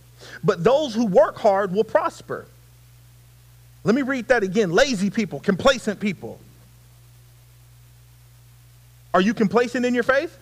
but 0.44 0.64
those 0.64 0.94
who 0.94 1.06
work 1.06 1.38
hard 1.38 1.72
will 1.72 1.84
prosper. 1.84 2.46
Let 3.84 3.94
me 3.96 4.02
read 4.02 4.28
that 4.30 4.44
again. 4.44 4.72
Lazy 4.72 5.10
people, 5.10 5.40
complacent 5.40 6.00
people. 6.00 6.40
Are 9.14 9.22
you 9.22 9.34
complacent 9.34 9.86
in 9.86 9.94
your 9.94 10.04
faith? 10.04 10.38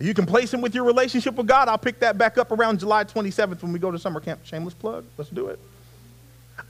Are 0.00 0.04
you 0.04 0.14
complacent 0.14 0.62
with 0.62 0.74
your 0.74 0.84
relationship 0.84 1.34
with 1.34 1.46
God? 1.46 1.68
I'll 1.68 1.78
pick 1.78 2.00
that 2.00 2.16
back 2.18 2.38
up 2.38 2.50
around 2.50 2.80
July 2.80 3.04
27th 3.04 3.62
when 3.62 3.72
we 3.72 3.78
go 3.78 3.90
to 3.90 3.98
summer 3.98 4.20
camp. 4.20 4.40
Shameless 4.44 4.74
plug. 4.74 5.04
Let's 5.18 5.30
do 5.30 5.48
it. 5.48 5.58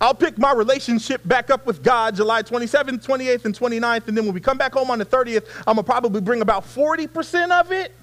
I'll 0.00 0.14
pick 0.14 0.36
my 0.38 0.52
relationship 0.52 1.22
back 1.24 1.50
up 1.50 1.66
with 1.66 1.82
God 1.82 2.16
July 2.16 2.42
27th, 2.42 3.04
28th, 3.06 3.44
and 3.44 3.58
29th. 3.58 4.08
And 4.08 4.16
then 4.16 4.24
when 4.24 4.34
we 4.34 4.40
come 4.40 4.58
back 4.58 4.72
home 4.72 4.90
on 4.90 4.98
the 4.98 5.06
30th, 5.06 5.46
I'm 5.66 5.76
going 5.76 5.78
to 5.78 5.82
probably 5.84 6.20
bring 6.20 6.42
about 6.42 6.64
40% 6.64 7.50
of 7.50 7.72
it. 7.72 7.94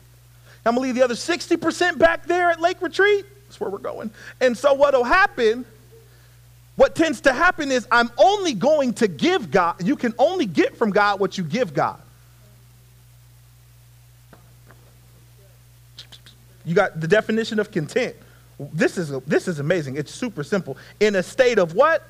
I'm 0.66 0.76
going 0.76 0.76
to 0.76 0.82
leave 0.82 0.96
the 0.96 1.04
other 1.04 1.16
60% 1.16 1.98
back 1.98 2.26
there 2.26 2.50
at 2.50 2.62
Lake 2.62 2.82
Retreat. 2.82 3.26
That's 3.48 3.60
where 3.60 3.70
we're 3.70 3.80
going. 3.80 4.12
And 4.40 4.58
so 4.58 4.74
what 4.74 4.94
will 4.94 5.04
happen, 5.04 5.66
what 6.76 6.96
tends 6.96 7.22
to 7.22 7.34
happen 7.34 7.72
is 7.72 7.88
I'm 7.92 8.10
only 8.18 8.54
going 8.54 8.94
to 8.96 9.08
give 9.08 9.52
God, 9.52 9.86
you 9.86 9.96
can 9.96 10.14
only 10.18 10.46
get 10.46 10.78
from 10.78 10.92
God 10.92 11.20
what 11.20 11.38
you 11.38 11.44
give 11.44 11.74
God. 11.74 12.02
You 16.64 16.76
got 16.76 17.00
the 17.00 17.08
definition 17.08 17.60
of 17.60 17.72
content. 17.72 18.16
This 18.74 18.98
is, 18.98 19.10
this 19.22 19.48
is 19.48 19.60
amazing. 19.60 19.98
It's 19.98 20.14
super 20.14 20.44
simple. 20.44 20.78
In 21.00 21.16
a 21.16 21.24
state 21.24 21.58
of 21.58 21.74
what? 21.74 22.08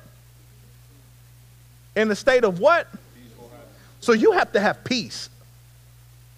In 1.96 2.10
a 2.10 2.16
state 2.16 2.44
of 2.44 2.58
what? 2.58 2.88
So 4.00 4.12
you 4.12 4.32
have 4.32 4.52
to 4.52 4.60
have 4.60 4.84
peace 4.84 5.30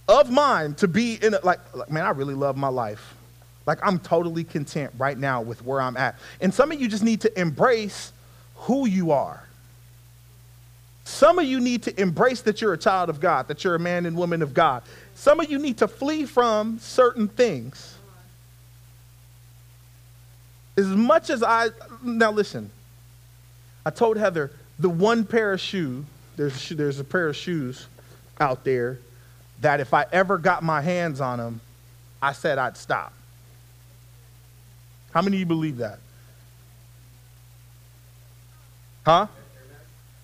of 0.06 0.30
mind 0.30 0.78
to 0.78 0.88
be 0.88 1.18
in 1.20 1.34
a, 1.34 1.40
like, 1.42 1.60
like, 1.74 1.90
man, 1.90 2.04
I 2.04 2.10
really 2.10 2.34
love 2.34 2.56
my 2.56 2.68
life. 2.68 3.14
Like, 3.66 3.78
I'm 3.82 3.98
totally 3.98 4.44
content 4.44 4.92
right 4.98 5.16
now 5.16 5.40
with 5.40 5.64
where 5.64 5.80
I'm 5.80 5.96
at. 5.96 6.18
And 6.40 6.52
some 6.52 6.70
of 6.70 6.80
you 6.80 6.88
just 6.88 7.02
need 7.02 7.22
to 7.22 7.40
embrace 7.40 8.12
who 8.54 8.86
you 8.86 9.10
are. 9.12 9.42
Some 11.04 11.38
of 11.38 11.46
you 11.46 11.60
need 11.60 11.82
to 11.84 12.00
embrace 12.00 12.42
that 12.42 12.60
you're 12.60 12.74
a 12.74 12.78
child 12.78 13.08
of 13.08 13.20
God, 13.20 13.48
that 13.48 13.64
you're 13.64 13.74
a 13.74 13.78
man 13.78 14.06
and 14.06 14.16
woman 14.16 14.42
of 14.42 14.54
God. 14.54 14.82
Some 15.14 15.40
of 15.40 15.50
you 15.50 15.58
need 15.58 15.78
to 15.78 15.88
flee 15.88 16.26
from 16.26 16.78
certain 16.78 17.28
things 17.28 17.93
as 20.76 20.86
much 20.86 21.30
as 21.30 21.42
I, 21.42 21.68
now 22.02 22.32
listen, 22.32 22.70
I 23.86 23.90
told 23.90 24.16
Heather 24.16 24.50
the 24.78 24.88
one 24.88 25.24
pair 25.24 25.52
of 25.52 25.60
shoe, 25.60 26.04
there's, 26.36 26.68
there's 26.70 26.98
a 26.98 27.04
pair 27.04 27.28
of 27.28 27.36
shoes 27.36 27.86
out 28.40 28.64
there 28.64 28.98
that 29.60 29.80
if 29.80 29.94
I 29.94 30.06
ever 30.12 30.38
got 30.38 30.62
my 30.62 30.80
hands 30.80 31.20
on 31.20 31.38
them, 31.38 31.60
I 32.20 32.32
said 32.32 32.58
I'd 32.58 32.76
stop. 32.76 33.12
How 35.12 35.22
many 35.22 35.36
of 35.36 35.40
you 35.40 35.46
believe 35.46 35.76
that? 35.76 36.00
Huh? 39.04 39.26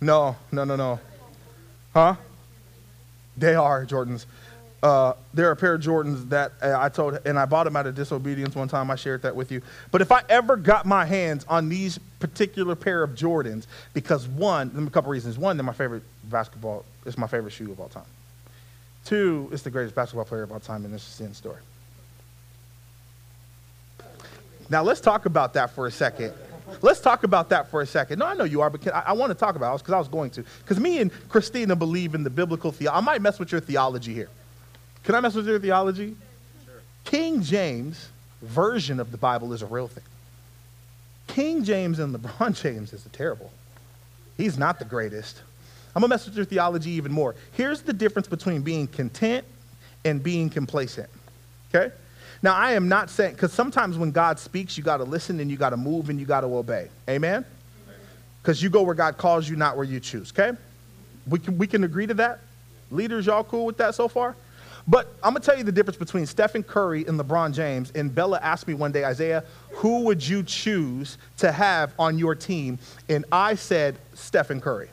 No, 0.00 0.36
no, 0.50 0.64
no, 0.64 0.74
no. 0.74 1.00
Huh? 1.94 2.16
They 3.36 3.54
are 3.54 3.84
Jordans. 3.86 4.26
Uh, 4.82 5.12
there 5.34 5.46
are 5.48 5.52
a 5.52 5.56
pair 5.56 5.74
of 5.74 5.82
Jordans 5.82 6.28
that 6.30 6.52
uh, 6.62 6.74
I 6.78 6.88
told, 6.88 7.18
and 7.26 7.38
I 7.38 7.44
bought 7.44 7.64
them 7.64 7.76
out 7.76 7.86
of 7.86 7.94
disobedience 7.94 8.54
one 8.54 8.68
time. 8.68 8.90
I 8.90 8.96
shared 8.96 9.22
that 9.22 9.36
with 9.36 9.52
you. 9.52 9.60
But 9.90 10.00
if 10.00 10.10
I 10.10 10.22
ever 10.28 10.56
got 10.56 10.86
my 10.86 11.04
hands 11.04 11.44
on 11.48 11.68
these 11.68 11.98
particular 12.18 12.74
pair 12.74 13.02
of 13.02 13.10
Jordans, 13.10 13.66
because 13.92 14.26
one, 14.26 14.72
a 14.86 14.90
couple 14.90 15.10
reasons. 15.10 15.36
One, 15.36 15.56
they're 15.58 15.64
my 15.64 15.74
favorite 15.74 16.02
basketball, 16.24 16.84
it's 17.04 17.18
my 17.18 17.26
favorite 17.26 17.52
shoe 17.52 17.70
of 17.70 17.78
all 17.78 17.88
time. 17.88 18.04
Two, 19.04 19.48
it's 19.52 19.62
the 19.62 19.70
greatest 19.70 19.94
basketball 19.94 20.24
player 20.24 20.42
of 20.42 20.52
all 20.52 20.60
time, 20.60 20.84
and 20.84 20.94
this 20.94 21.06
is 21.06 21.18
the 21.18 21.24
end 21.24 21.36
story. 21.36 21.60
Now 24.70 24.82
let's 24.82 25.00
talk 25.00 25.26
about 25.26 25.54
that 25.54 25.70
for 25.70 25.86
a 25.86 25.90
second. 25.90 26.32
Let's 26.80 27.00
talk 27.00 27.24
about 27.24 27.48
that 27.50 27.70
for 27.70 27.82
a 27.82 27.86
second. 27.86 28.20
No, 28.20 28.26
I 28.26 28.34
know 28.34 28.44
you 28.44 28.60
are, 28.60 28.70
but 28.70 28.86
I, 28.94 29.00
I 29.06 29.12
want 29.12 29.30
to 29.30 29.34
talk 29.34 29.56
about 29.56 29.74
it 29.74 29.78
because 29.78 29.94
I 29.94 29.98
was 29.98 30.08
going 30.08 30.30
to. 30.30 30.44
Because 30.60 30.78
me 30.78 31.00
and 31.00 31.10
Christina 31.28 31.74
believe 31.74 32.14
in 32.14 32.22
the 32.22 32.30
biblical 32.30 32.70
theology. 32.70 32.96
I 32.96 33.00
might 33.00 33.20
mess 33.20 33.38
with 33.38 33.50
your 33.50 33.60
theology 33.60 34.14
here. 34.14 34.28
Can 35.04 35.14
I 35.14 35.20
mess 35.20 35.34
with 35.34 35.46
your 35.46 35.58
theology? 35.58 36.16
Sure. 36.64 36.74
King 37.04 37.42
James 37.42 38.08
version 38.42 39.00
of 39.00 39.10
the 39.10 39.18
Bible 39.18 39.52
is 39.52 39.62
a 39.62 39.66
real 39.66 39.88
thing. 39.88 40.04
King 41.26 41.64
James 41.64 41.98
and 41.98 42.14
LeBron 42.14 42.60
James 42.62 42.92
is 42.92 43.06
terrible. 43.12 43.50
He's 44.36 44.58
not 44.58 44.78
the 44.78 44.84
greatest. 44.84 45.42
I'm 45.94 46.02
to 46.02 46.08
mess 46.08 46.26
with 46.26 46.36
your 46.36 46.44
theology 46.44 46.90
even 46.92 47.12
more. 47.12 47.34
Here's 47.52 47.82
the 47.82 47.92
difference 47.92 48.28
between 48.28 48.62
being 48.62 48.86
content 48.86 49.44
and 50.04 50.22
being 50.22 50.48
complacent. 50.48 51.08
Okay? 51.74 51.92
Now, 52.42 52.54
I 52.54 52.72
am 52.72 52.88
not 52.88 53.10
saying, 53.10 53.34
because 53.34 53.52
sometimes 53.52 53.98
when 53.98 54.12
God 54.12 54.38
speaks, 54.38 54.78
you 54.78 54.84
got 54.84 54.98
to 54.98 55.04
listen 55.04 55.40
and 55.40 55.50
you 55.50 55.56
got 55.56 55.70
to 55.70 55.76
move 55.76 56.08
and 56.08 56.18
you 56.18 56.24
got 56.26 56.40
to 56.40 56.46
obey. 56.46 56.88
Amen? 57.08 57.44
Because 58.40 58.62
you 58.62 58.70
go 58.70 58.82
where 58.82 58.94
God 58.94 59.18
calls 59.18 59.48
you, 59.48 59.56
not 59.56 59.76
where 59.76 59.84
you 59.84 60.00
choose. 60.00 60.32
Okay? 60.32 60.56
We 61.26 61.38
can, 61.38 61.58
we 61.58 61.66
can 61.66 61.84
agree 61.84 62.06
to 62.06 62.14
that? 62.14 62.40
Leaders, 62.90 63.26
y'all 63.26 63.44
cool 63.44 63.66
with 63.66 63.76
that 63.76 63.94
so 63.94 64.08
far? 64.08 64.34
But 64.88 65.14
I'm 65.22 65.32
going 65.32 65.42
to 65.42 65.46
tell 65.46 65.58
you 65.58 65.64
the 65.64 65.72
difference 65.72 65.98
between 65.98 66.26
Stephen 66.26 66.62
Curry 66.62 67.04
and 67.06 67.18
LeBron 67.18 67.52
James. 67.52 67.92
And 67.94 68.14
Bella 68.14 68.40
asked 68.42 68.66
me 68.66 68.74
one 68.74 68.92
day, 68.92 69.04
Isaiah, 69.04 69.44
who 69.72 70.04
would 70.04 70.26
you 70.26 70.42
choose 70.42 71.18
to 71.38 71.52
have 71.52 71.92
on 71.98 72.18
your 72.18 72.34
team? 72.34 72.78
And 73.08 73.24
I 73.30 73.54
said, 73.54 73.96
Stephen 74.14 74.60
Curry. 74.60 74.88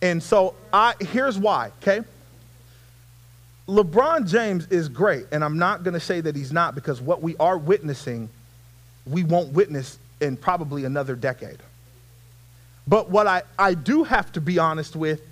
And 0.00 0.22
so 0.22 0.54
I, 0.72 0.94
here's 1.00 1.38
why, 1.38 1.72
okay? 1.82 2.02
LeBron 3.66 4.28
James 4.28 4.66
is 4.66 4.88
great, 4.88 5.24
and 5.32 5.42
I'm 5.42 5.58
not 5.58 5.82
going 5.82 5.94
to 5.94 6.00
say 6.00 6.20
that 6.20 6.36
he's 6.36 6.52
not 6.52 6.74
because 6.74 7.00
what 7.00 7.22
we 7.22 7.34
are 7.38 7.56
witnessing, 7.56 8.28
we 9.06 9.24
won't 9.24 9.52
witness 9.54 9.98
in 10.20 10.36
probably 10.36 10.84
another 10.84 11.16
decade. 11.16 11.58
But 12.86 13.08
what 13.08 13.26
I, 13.26 13.42
I 13.58 13.72
do 13.72 14.04
have 14.04 14.30
to 14.32 14.40
be 14.42 14.58
honest 14.58 14.94
with 14.94 15.22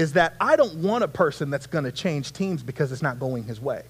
is 0.00 0.14
that 0.14 0.34
I 0.40 0.56
don't 0.56 0.76
want 0.76 1.04
a 1.04 1.08
person 1.08 1.50
that's 1.50 1.66
going 1.66 1.84
to 1.84 1.92
change 1.92 2.32
teams 2.32 2.62
because 2.62 2.90
it's 2.90 3.02
not 3.02 3.20
going 3.20 3.44
his 3.44 3.60
way. 3.60 3.82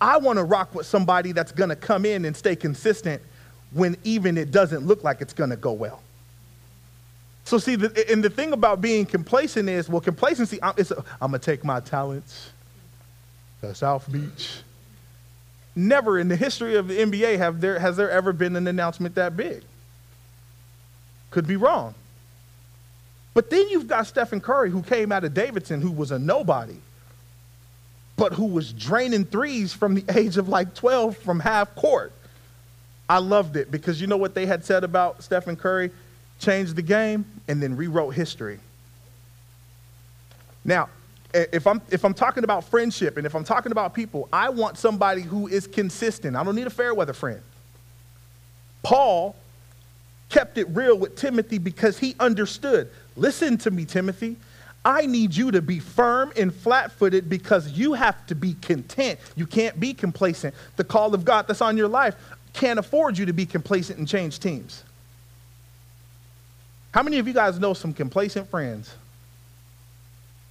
I 0.00 0.18
want 0.18 0.38
to 0.38 0.44
rock 0.44 0.76
with 0.76 0.86
somebody 0.86 1.32
that's 1.32 1.50
going 1.50 1.70
to 1.70 1.76
come 1.76 2.04
in 2.04 2.24
and 2.24 2.36
stay 2.36 2.54
consistent 2.54 3.20
when 3.72 3.96
even 4.04 4.38
it 4.38 4.52
doesn't 4.52 4.86
look 4.86 5.02
like 5.02 5.20
it's 5.20 5.32
going 5.32 5.50
to 5.50 5.56
go 5.56 5.72
well. 5.72 6.00
So 7.42 7.58
see, 7.58 7.74
the, 7.74 8.12
and 8.12 8.22
the 8.22 8.30
thing 8.30 8.52
about 8.52 8.80
being 8.80 9.06
complacent 9.06 9.68
is, 9.68 9.88
well, 9.88 10.00
complacency, 10.00 10.62
I'm, 10.62 10.74
a, 10.78 11.04
I'm 11.20 11.30
gonna 11.32 11.38
take 11.38 11.64
my 11.64 11.80
talents 11.80 12.50
to 13.62 13.74
South 13.74 14.10
Beach. 14.12 14.60
Never 15.74 16.18
in 16.18 16.28
the 16.28 16.36
history 16.36 16.76
of 16.76 16.88
the 16.88 16.98
NBA 16.98 17.38
have 17.38 17.60
there, 17.60 17.78
has 17.78 17.96
there 17.96 18.10
ever 18.10 18.32
been 18.32 18.54
an 18.54 18.68
announcement 18.68 19.14
that 19.14 19.36
big. 19.36 19.62
Could 21.30 21.46
be 21.46 21.56
wrong. 21.56 21.94
But 23.38 23.50
then 23.50 23.68
you've 23.68 23.86
got 23.86 24.08
Stephen 24.08 24.40
Curry, 24.40 24.68
who 24.68 24.82
came 24.82 25.12
out 25.12 25.22
of 25.22 25.32
Davidson, 25.32 25.80
who 25.80 25.92
was 25.92 26.10
a 26.10 26.18
nobody, 26.18 26.74
but 28.16 28.32
who 28.32 28.46
was 28.46 28.72
draining 28.72 29.24
threes 29.24 29.72
from 29.72 29.94
the 29.94 30.04
age 30.18 30.38
of 30.38 30.48
like 30.48 30.74
12 30.74 31.16
from 31.18 31.38
half 31.38 31.72
court. 31.76 32.10
I 33.08 33.18
loved 33.18 33.54
it 33.56 33.70
because 33.70 34.00
you 34.00 34.08
know 34.08 34.16
what 34.16 34.34
they 34.34 34.44
had 34.44 34.64
said 34.64 34.82
about 34.82 35.22
Stephen 35.22 35.54
Curry? 35.54 35.92
changed 36.40 36.74
the 36.74 36.82
game, 36.82 37.24
and 37.46 37.62
then 37.62 37.76
rewrote 37.76 38.12
history. 38.12 38.58
Now, 40.64 40.88
if 41.32 41.64
I'm, 41.64 41.80
if 41.92 42.04
I'm 42.04 42.14
talking 42.14 42.42
about 42.42 42.64
friendship 42.64 43.18
and 43.18 43.24
if 43.24 43.36
I'm 43.36 43.44
talking 43.44 43.70
about 43.70 43.94
people, 43.94 44.28
I 44.32 44.48
want 44.48 44.78
somebody 44.78 45.22
who 45.22 45.46
is 45.46 45.68
consistent. 45.68 46.34
I 46.34 46.42
don't 46.42 46.56
need 46.56 46.66
a 46.66 46.70
fair 46.70 46.92
weather 46.92 47.12
friend. 47.12 47.40
Paul 48.82 49.36
kept 50.28 50.58
it 50.58 50.68
real 50.70 50.98
with 50.98 51.16
Timothy 51.16 51.58
because 51.58 51.98
he 51.98 52.14
understood. 52.18 52.90
Listen 53.18 53.58
to 53.58 53.70
me, 53.70 53.84
Timothy. 53.84 54.36
I 54.84 55.06
need 55.06 55.34
you 55.34 55.50
to 55.50 55.60
be 55.60 55.80
firm 55.80 56.32
and 56.36 56.54
flat 56.54 56.92
footed 56.92 57.28
because 57.28 57.72
you 57.72 57.94
have 57.94 58.26
to 58.28 58.34
be 58.34 58.54
content. 58.54 59.18
You 59.36 59.46
can't 59.46 59.78
be 59.78 59.92
complacent. 59.92 60.54
The 60.76 60.84
call 60.84 61.14
of 61.14 61.24
God 61.24 61.46
that's 61.48 61.60
on 61.60 61.76
your 61.76 61.88
life 61.88 62.14
can't 62.52 62.78
afford 62.78 63.18
you 63.18 63.26
to 63.26 63.32
be 63.32 63.44
complacent 63.44 63.98
and 63.98 64.08
change 64.08 64.38
teams. 64.38 64.84
How 66.92 67.02
many 67.02 67.18
of 67.18 67.26
you 67.26 67.34
guys 67.34 67.58
know 67.58 67.74
some 67.74 67.92
complacent 67.92 68.48
friends? 68.48 68.94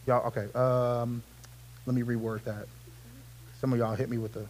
Y'all, 0.05 0.27
okay. 0.27 0.47
Um, 0.53 1.23
let 1.85 1.95
me 1.95 2.03
reword 2.03 2.43
that. 2.43 2.67
Some 3.59 3.73
of 3.73 3.79
y'all 3.79 3.95
hit 3.95 4.09
me 4.09 4.17
with 4.17 4.33
the. 4.33 4.45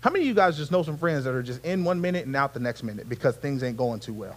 How 0.00 0.10
many 0.10 0.24
of 0.24 0.28
you 0.28 0.34
guys 0.34 0.56
just 0.56 0.72
know 0.72 0.82
some 0.82 0.98
friends 0.98 1.24
that 1.24 1.34
are 1.34 1.42
just 1.42 1.64
in 1.64 1.84
one 1.84 2.00
minute 2.00 2.26
and 2.26 2.34
out 2.34 2.52
the 2.52 2.60
next 2.60 2.82
minute 2.82 3.08
because 3.08 3.36
things 3.36 3.62
ain't 3.62 3.76
going 3.76 4.00
too 4.00 4.12
well? 4.12 4.36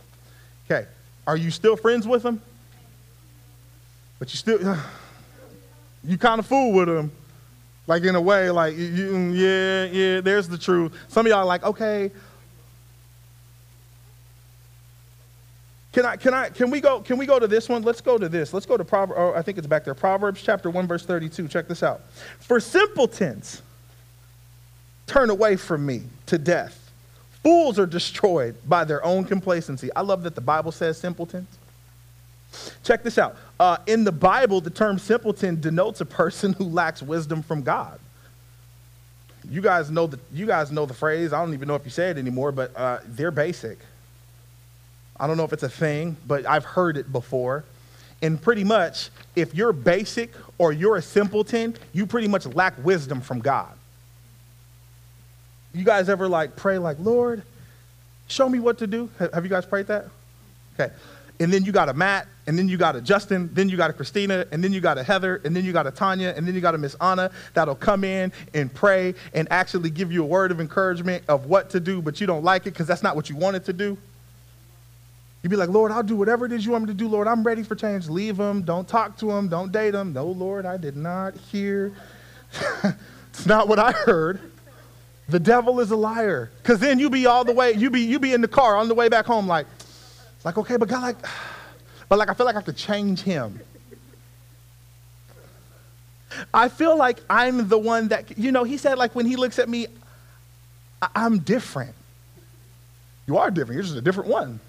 Okay. 0.69 0.87
Are 1.25 1.35
you 1.35 1.49
still 1.49 1.75
friends 1.75 2.07
with 2.07 2.21
them? 2.21 2.41
But 4.19 4.33
you 4.33 4.37
still, 4.37 4.77
you 6.03 6.17
kind 6.17 6.39
of 6.39 6.45
fool 6.45 6.73
with 6.73 6.87
them. 6.87 7.11
Like 7.87 8.03
in 8.03 8.15
a 8.15 8.21
way, 8.21 8.49
like, 8.49 8.75
you, 8.75 9.11
mm, 9.11 9.35
yeah, 9.35 9.85
yeah, 9.85 10.21
there's 10.21 10.47
the 10.47 10.57
truth. 10.57 10.91
Some 11.07 11.27
of 11.27 11.29
y'all 11.29 11.39
are 11.39 11.45
like, 11.45 11.63
okay, 11.63 12.11
Can 15.95 16.05
I, 16.05 16.17
can 16.17 16.33
I, 16.33 16.49
can 16.49 16.69
we 16.69 16.81
go, 16.81 16.99
can 16.99 17.17
we 17.17 17.25
go 17.25 17.39
to 17.39 17.47
this 17.47 17.69
one? 17.69 17.81
Let's 17.81 18.01
go 18.01 18.17
to 18.17 18.27
this. 18.27 18.53
Let's 18.53 18.65
go 18.65 18.75
to 18.75 18.83
Proverbs, 18.83 19.17
oh, 19.17 19.31
I 19.33 19.41
think 19.41 19.57
it's 19.57 19.65
back 19.65 19.85
there. 19.85 19.93
Proverbs 19.93 20.41
chapter 20.43 20.69
1, 20.69 20.87
verse 20.87 21.05
32. 21.05 21.47
Check 21.47 21.69
this 21.69 21.83
out. 21.83 22.01
For 22.41 22.59
simpletons 22.59 23.61
turn 25.07 25.29
away 25.29 25.55
from 25.55 25.85
me 25.85 26.03
to 26.25 26.37
death. 26.37 26.91
Fools 27.43 27.79
are 27.79 27.85
destroyed 27.85 28.57
by 28.67 28.83
their 28.83 29.05
own 29.05 29.23
complacency. 29.23 29.89
I 29.95 30.01
love 30.01 30.23
that 30.23 30.35
the 30.35 30.41
Bible 30.41 30.73
says 30.73 30.97
simpletons. 30.97 31.47
Check 32.83 33.03
this 33.03 33.17
out. 33.17 33.35
Uh, 33.59 33.77
in 33.87 34.03
the 34.03 34.11
Bible, 34.11 34.61
the 34.61 34.69
term 34.69 34.99
simpleton 34.99 35.59
denotes 35.59 36.01
a 36.01 36.05
person 36.05 36.53
who 36.53 36.65
lacks 36.65 37.01
wisdom 37.01 37.41
from 37.41 37.61
God. 37.61 37.99
You 39.49 39.61
guys 39.61 39.91
know 39.91 40.07
the, 40.07 40.19
you 40.33 40.45
guys 40.45 40.71
know 40.71 40.85
the 40.85 40.93
phrase. 40.93 41.31
I 41.31 41.43
don't 41.43 41.53
even 41.53 41.67
know 41.67 41.75
if 41.75 41.85
you 41.85 41.91
say 41.91 42.09
it 42.09 42.17
anymore, 42.17 42.51
but 42.51 42.75
uh, 42.75 42.99
they're 43.05 43.31
basic. 43.31 43.77
I 45.19 45.27
don't 45.27 45.37
know 45.37 45.43
if 45.43 45.53
it's 45.53 45.63
a 45.63 45.69
thing, 45.69 46.17
but 46.27 46.45
I've 46.45 46.65
heard 46.65 46.97
it 46.97 47.11
before. 47.11 47.63
And 48.21 48.41
pretty 48.41 48.63
much, 48.63 49.09
if 49.35 49.53
you're 49.53 49.73
basic 49.73 50.31
or 50.57 50.73
you're 50.73 50.95
a 50.95 51.01
simpleton, 51.01 51.75
you 51.93 52.05
pretty 52.05 52.27
much 52.27 52.45
lack 52.47 52.73
wisdom 52.83 53.21
from 53.21 53.39
God. 53.39 53.71
You 55.73 55.83
guys 55.83 56.09
ever 56.09 56.27
like 56.27 56.55
pray 56.55 56.77
like, 56.77 56.97
Lord, 56.99 57.43
show 58.27 58.49
me 58.49 58.59
what 58.59 58.79
to 58.79 58.87
do? 58.87 59.09
Have 59.19 59.43
you 59.43 59.49
guys 59.49 59.65
prayed 59.65 59.87
that? 59.87 60.07
Okay. 60.79 60.93
And 61.39 61.51
then 61.51 61.65
you 61.65 61.71
got 61.71 61.89
a 61.89 61.93
Matt, 61.93 62.27
and 62.47 62.57
then 62.57 62.69
you 62.69 62.77
got 62.77 62.95
a 62.95 63.01
Justin, 63.01 63.49
then 63.53 63.67
you 63.67 63.75
got 63.75 63.89
a 63.89 63.93
Christina, 63.93 64.45
and 64.51 64.63
then 64.63 64.71
you 64.71 64.79
got 64.79 64.97
a 64.97 65.03
Heather, 65.03 65.41
and 65.43 65.55
then 65.55 65.65
you 65.65 65.73
got 65.73 65.85
a 65.85 65.91
Tanya, 65.91 66.33
and 66.35 66.47
then 66.47 66.55
you 66.55 66.61
got 66.61 66.75
a 66.75 66.77
Miss 66.77 66.95
Anna 67.01 67.29
that'll 67.53 67.75
come 67.75 68.03
in 68.03 68.31
and 68.53 68.73
pray 68.73 69.15
and 69.33 69.47
actually 69.51 69.89
give 69.89 70.11
you 70.11 70.23
a 70.23 70.25
word 70.25 70.51
of 70.51 70.61
encouragement 70.61 71.23
of 71.27 71.47
what 71.47 71.69
to 71.71 71.79
do, 71.79 72.01
but 72.01 72.21
you 72.21 72.27
don't 72.27 72.43
like 72.43 72.63
it 72.63 72.71
because 72.71 72.87
that's 72.87 73.03
not 73.03 73.15
what 73.15 73.29
you 73.29 73.35
wanted 73.35 73.65
to 73.65 73.73
do. 73.73 73.97
You'd 75.45 75.49
be 75.49 75.57
like, 75.57 75.69
Lord, 75.69 75.91
I'll 75.91 76.01
do 76.01 76.15
whatever 76.15 76.47
it 76.47 76.51
is 76.51 76.65
you 76.65 76.71
want 76.71 76.85
me 76.85 76.87
to 76.87 76.93
do, 76.95 77.07
Lord. 77.07 77.27
I'm 77.27 77.43
ready 77.43 77.61
for 77.61 77.75
change. 77.75 78.07
Leave 78.07 78.37
them. 78.37 78.63
Don't 78.63 78.87
talk 78.87 79.15
to 79.19 79.27
them. 79.27 79.47
Don't 79.47 79.71
date 79.71 79.91
them. 79.91 80.11
No, 80.11 80.25
Lord, 80.25 80.65
I 80.65 80.77
did 80.77 80.97
not 80.97 81.35
hear. 81.35 81.93
it's 83.29 83.45
not 83.45 83.67
what 83.67 83.77
I 83.77 83.91
heard. 83.91 84.39
The 85.29 85.39
devil 85.39 85.79
is 85.81 85.91
a 85.91 85.95
liar. 85.95 86.49
Because 86.63 86.79
then 86.79 86.97
you 86.97 87.11
be 87.11 87.27
all 87.27 87.43
the 87.43 87.51
way, 87.51 87.73
you 87.73 87.91
be 87.91 88.01
you 88.01 88.17
be 88.17 88.33
in 88.33 88.41
the 88.41 88.47
car 88.47 88.75
on 88.75 88.87
the 88.87 88.95
way 88.95 89.07
back 89.07 89.25
home, 89.25 89.47
like, 89.47 89.67
like, 90.45 90.57
okay, 90.57 90.77
but 90.77 90.87
God, 90.87 91.01
like, 91.01 91.17
but 92.09 92.17
like 92.17 92.29
I 92.29 92.33
feel 92.33 92.45
like 92.45 92.55
I 92.55 92.61
could 92.61 92.77
change 92.77 93.21
him. 93.21 93.59
I 96.53 96.69
feel 96.69 96.97
like 96.97 97.19
I'm 97.29 97.67
the 97.67 97.77
one 97.77 98.09
that, 98.09 98.37
you 98.37 98.51
know, 98.51 98.63
he 98.63 98.77
said, 98.77 98.97
like, 98.97 99.15
when 99.15 99.25
he 99.25 99.35
looks 99.35 99.57
at 99.57 99.69
me, 99.69 99.87
I'm 101.15 101.39
different. 101.39 101.95
You 103.27 103.37
are 103.37 103.49
different. 103.49 103.75
You're 103.75 103.83
just 103.83 103.95
a 103.95 104.01
different 104.01 104.29
one. 104.29 104.59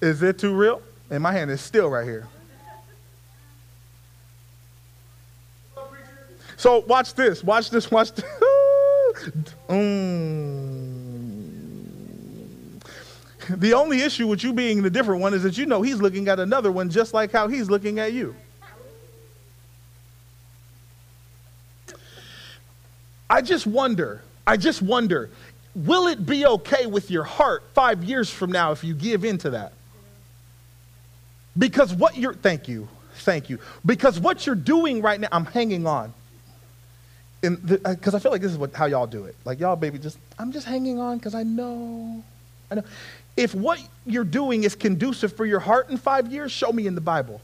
Is 0.00 0.22
it 0.22 0.38
too 0.38 0.54
real? 0.54 0.80
And 1.10 1.22
my 1.22 1.32
hand 1.32 1.50
is 1.50 1.60
still 1.60 1.90
right 1.90 2.04
here. 2.04 2.26
So 6.56 6.80
watch 6.80 7.14
this. 7.14 7.42
Watch 7.42 7.70
this. 7.70 7.90
Watch 7.90 8.12
this. 8.12 8.24
mm. 9.68 10.59
The 13.48 13.74
only 13.74 14.02
issue 14.02 14.26
with 14.26 14.44
you 14.44 14.52
being 14.52 14.82
the 14.82 14.90
different 14.90 15.20
one 15.20 15.34
is 15.34 15.42
that 15.42 15.56
you 15.56 15.66
know 15.66 15.82
he's 15.82 16.00
looking 16.00 16.28
at 16.28 16.38
another 16.38 16.70
one 16.70 16.90
just 16.90 17.14
like 17.14 17.32
how 17.32 17.48
he's 17.48 17.70
looking 17.70 17.98
at 17.98 18.12
you. 18.12 18.34
I 23.30 23.42
just 23.42 23.66
wonder, 23.66 24.22
I 24.44 24.56
just 24.56 24.82
wonder, 24.82 25.30
will 25.74 26.08
it 26.08 26.26
be 26.26 26.44
okay 26.44 26.86
with 26.86 27.10
your 27.12 27.22
heart 27.22 27.62
five 27.74 28.02
years 28.02 28.28
from 28.28 28.50
now 28.50 28.72
if 28.72 28.82
you 28.82 28.92
give 28.92 29.24
in 29.24 29.38
to 29.38 29.50
that? 29.50 29.72
Because 31.56 31.94
what 31.94 32.16
you're, 32.16 32.34
thank 32.34 32.66
you, 32.66 32.88
thank 33.14 33.48
you. 33.48 33.60
Because 33.86 34.18
what 34.18 34.46
you're 34.46 34.56
doing 34.56 35.00
right 35.00 35.20
now, 35.20 35.28
I'm 35.30 35.44
hanging 35.44 35.86
on. 35.86 36.12
Because 37.40 38.14
uh, 38.14 38.16
I 38.16 38.20
feel 38.20 38.32
like 38.32 38.42
this 38.42 38.52
is 38.52 38.58
what, 38.58 38.74
how 38.74 38.86
y'all 38.86 39.06
do 39.06 39.24
it. 39.24 39.36
Like, 39.44 39.60
y'all, 39.60 39.76
baby, 39.76 39.98
just, 39.98 40.18
I'm 40.38 40.52
just 40.52 40.66
hanging 40.66 40.98
on 40.98 41.18
because 41.18 41.34
I 41.34 41.42
know, 41.42 42.22
I 42.70 42.74
know. 42.74 42.84
If 43.36 43.54
what 43.54 43.80
you're 44.06 44.24
doing 44.24 44.64
is 44.64 44.74
conducive 44.74 45.34
for 45.34 45.46
your 45.46 45.60
heart 45.60 45.90
in 45.90 45.96
five 45.96 46.30
years, 46.30 46.52
show 46.52 46.72
me 46.72 46.86
in 46.86 46.94
the 46.94 47.00
Bible. 47.00 47.40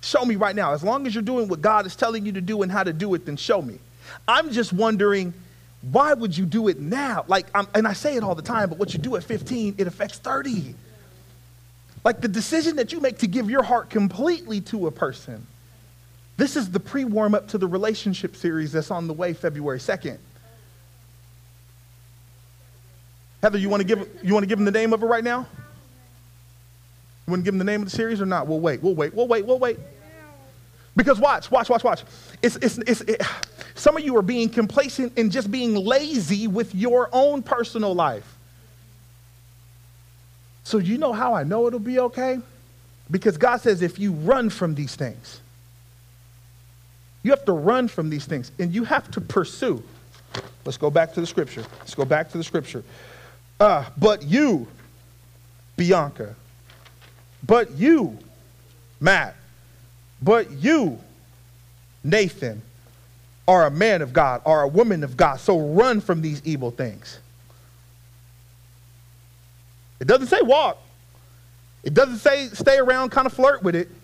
Show 0.00 0.24
me 0.24 0.36
right 0.36 0.54
now. 0.54 0.72
As 0.72 0.82
long 0.82 1.06
as 1.06 1.14
you're 1.14 1.22
doing 1.22 1.48
what 1.48 1.60
God 1.60 1.86
is 1.86 1.96
telling 1.96 2.24
you 2.26 2.32
to 2.32 2.40
do 2.40 2.62
and 2.62 2.70
how 2.70 2.82
to 2.82 2.92
do 2.92 3.14
it, 3.14 3.26
then 3.26 3.36
show 3.36 3.60
me. 3.62 3.78
I'm 4.26 4.52
just 4.52 4.72
wondering, 4.72 5.34
why 5.90 6.14
would 6.14 6.36
you 6.36 6.46
do 6.46 6.68
it 6.68 6.80
now? 6.80 7.24
Like, 7.28 7.46
I'm, 7.54 7.66
and 7.74 7.86
I 7.86 7.92
say 7.92 8.16
it 8.16 8.22
all 8.22 8.34
the 8.34 8.42
time, 8.42 8.68
but 8.68 8.78
what 8.78 8.92
you 8.92 8.98
do 8.98 9.16
at 9.16 9.24
15, 9.24 9.76
it 9.78 9.86
affects 9.86 10.18
30. 10.18 10.74
Like 12.04 12.20
the 12.20 12.28
decision 12.28 12.76
that 12.76 12.92
you 12.92 13.00
make 13.00 13.18
to 13.18 13.26
give 13.26 13.50
your 13.50 13.62
heart 13.62 13.90
completely 13.90 14.60
to 14.62 14.86
a 14.86 14.90
person. 14.90 15.46
This 16.36 16.56
is 16.56 16.70
the 16.70 16.80
pre 16.80 17.04
warm 17.04 17.34
up 17.34 17.48
to 17.48 17.58
the 17.58 17.66
relationship 17.66 18.36
series 18.36 18.72
that's 18.72 18.90
on 18.90 19.08
the 19.08 19.12
way 19.12 19.34
February 19.34 19.78
2nd. 19.78 20.18
Heather, 23.42 23.58
you 23.58 23.68
want 23.68 23.80
to 23.80 23.86
give 23.86 24.08
you 24.22 24.34
want 24.34 24.42
to 24.42 24.48
give 24.48 24.58
him 24.58 24.64
the 24.64 24.70
name 24.70 24.92
of 24.92 25.02
it 25.02 25.06
right 25.06 25.24
now? 25.24 25.46
You 27.26 27.30
want 27.32 27.40
to 27.40 27.44
give 27.44 27.54
him 27.54 27.58
the 27.58 27.64
name 27.64 27.82
of 27.82 27.90
the 27.90 27.94
series 27.94 28.20
or 28.20 28.26
not? 28.26 28.46
We'll 28.46 28.60
wait. 28.60 28.82
We'll 28.82 28.94
wait. 28.94 29.14
We'll 29.14 29.28
wait. 29.28 29.44
We'll 29.44 29.58
wait. 29.58 29.78
Because 30.96 31.20
watch, 31.20 31.50
watch, 31.50 31.68
watch, 31.68 31.84
watch. 31.84 32.02
It's, 32.42 32.56
it's, 32.56 32.78
it's, 32.78 33.02
it, 33.02 33.22
some 33.76 33.96
of 33.96 34.02
you 34.02 34.16
are 34.16 34.22
being 34.22 34.48
complacent 34.48 35.12
and 35.16 35.30
just 35.30 35.48
being 35.48 35.76
lazy 35.76 36.48
with 36.48 36.74
your 36.74 37.08
own 37.12 37.42
personal 37.42 37.94
life. 37.94 38.36
So 40.64 40.78
you 40.78 40.98
know 40.98 41.12
how 41.12 41.34
I 41.34 41.44
know 41.44 41.68
it'll 41.68 41.78
be 41.78 42.00
okay? 42.00 42.40
Because 43.10 43.38
God 43.38 43.58
says 43.58 43.80
if 43.80 43.98
you 43.98 44.12
run 44.12 44.50
from 44.50 44.74
these 44.74 44.96
things, 44.96 45.40
you 47.22 47.30
have 47.30 47.44
to 47.44 47.52
run 47.52 47.86
from 47.86 48.10
these 48.10 48.24
things 48.24 48.50
and 48.58 48.74
you 48.74 48.84
have 48.84 49.08
to 49.12 49.20
pursue. 49.20 49.82
Let's 50.64 50.78
go 50.78 50.90
back 50.90 51.14
to 51.14 51.20
the 51.20 51.26
scripture. 51.26 51.64
Let's 51.78 51.94
go 51.94 52.04
back 52.04 52.30
to 52.32 52.38
the 52.38 52.44
scripture. 52.44 52.82
Uh, 53.60 53.84
but 53.96 54.22
you, 54.22 54.68
Bianca, 55.76 56.34
but 57.44 57.72
you, 57.72 58.16
Matt, 59.00 59.34
but 60.22 60.50
you, 60.50 60.98
Nathan, 62.04 62.62
are 63.48 63.66
a 63.66 63.70
man 63.70 64.02
of 64.02 64.12
God, 64.12 64.42
are 64.44 64.62
a 64.62 64.68
woman 64.68 65.02
of 65.02 65.16
God. 65.16 65.40
So 65.40 65.58
run 65.58 66.00
from 66.00 66.20
these 66.20 66.42
evil 66.44 66.70
things. 66.70 67.18
It 70.00 70.06
doesn't 70.06 70.26
say 70.28 70.40
walk. 70.42 70.78
It 71.82 71.94
doesn't 71.94 72.18
say 72.18 72.48
stay 72.48 72.78
around, 72.78 73.10
kind 73.10 73.26
of 73.26 73.32
flirt 73.32 73.62
with 73.62 73.74
it. 73.74 73.88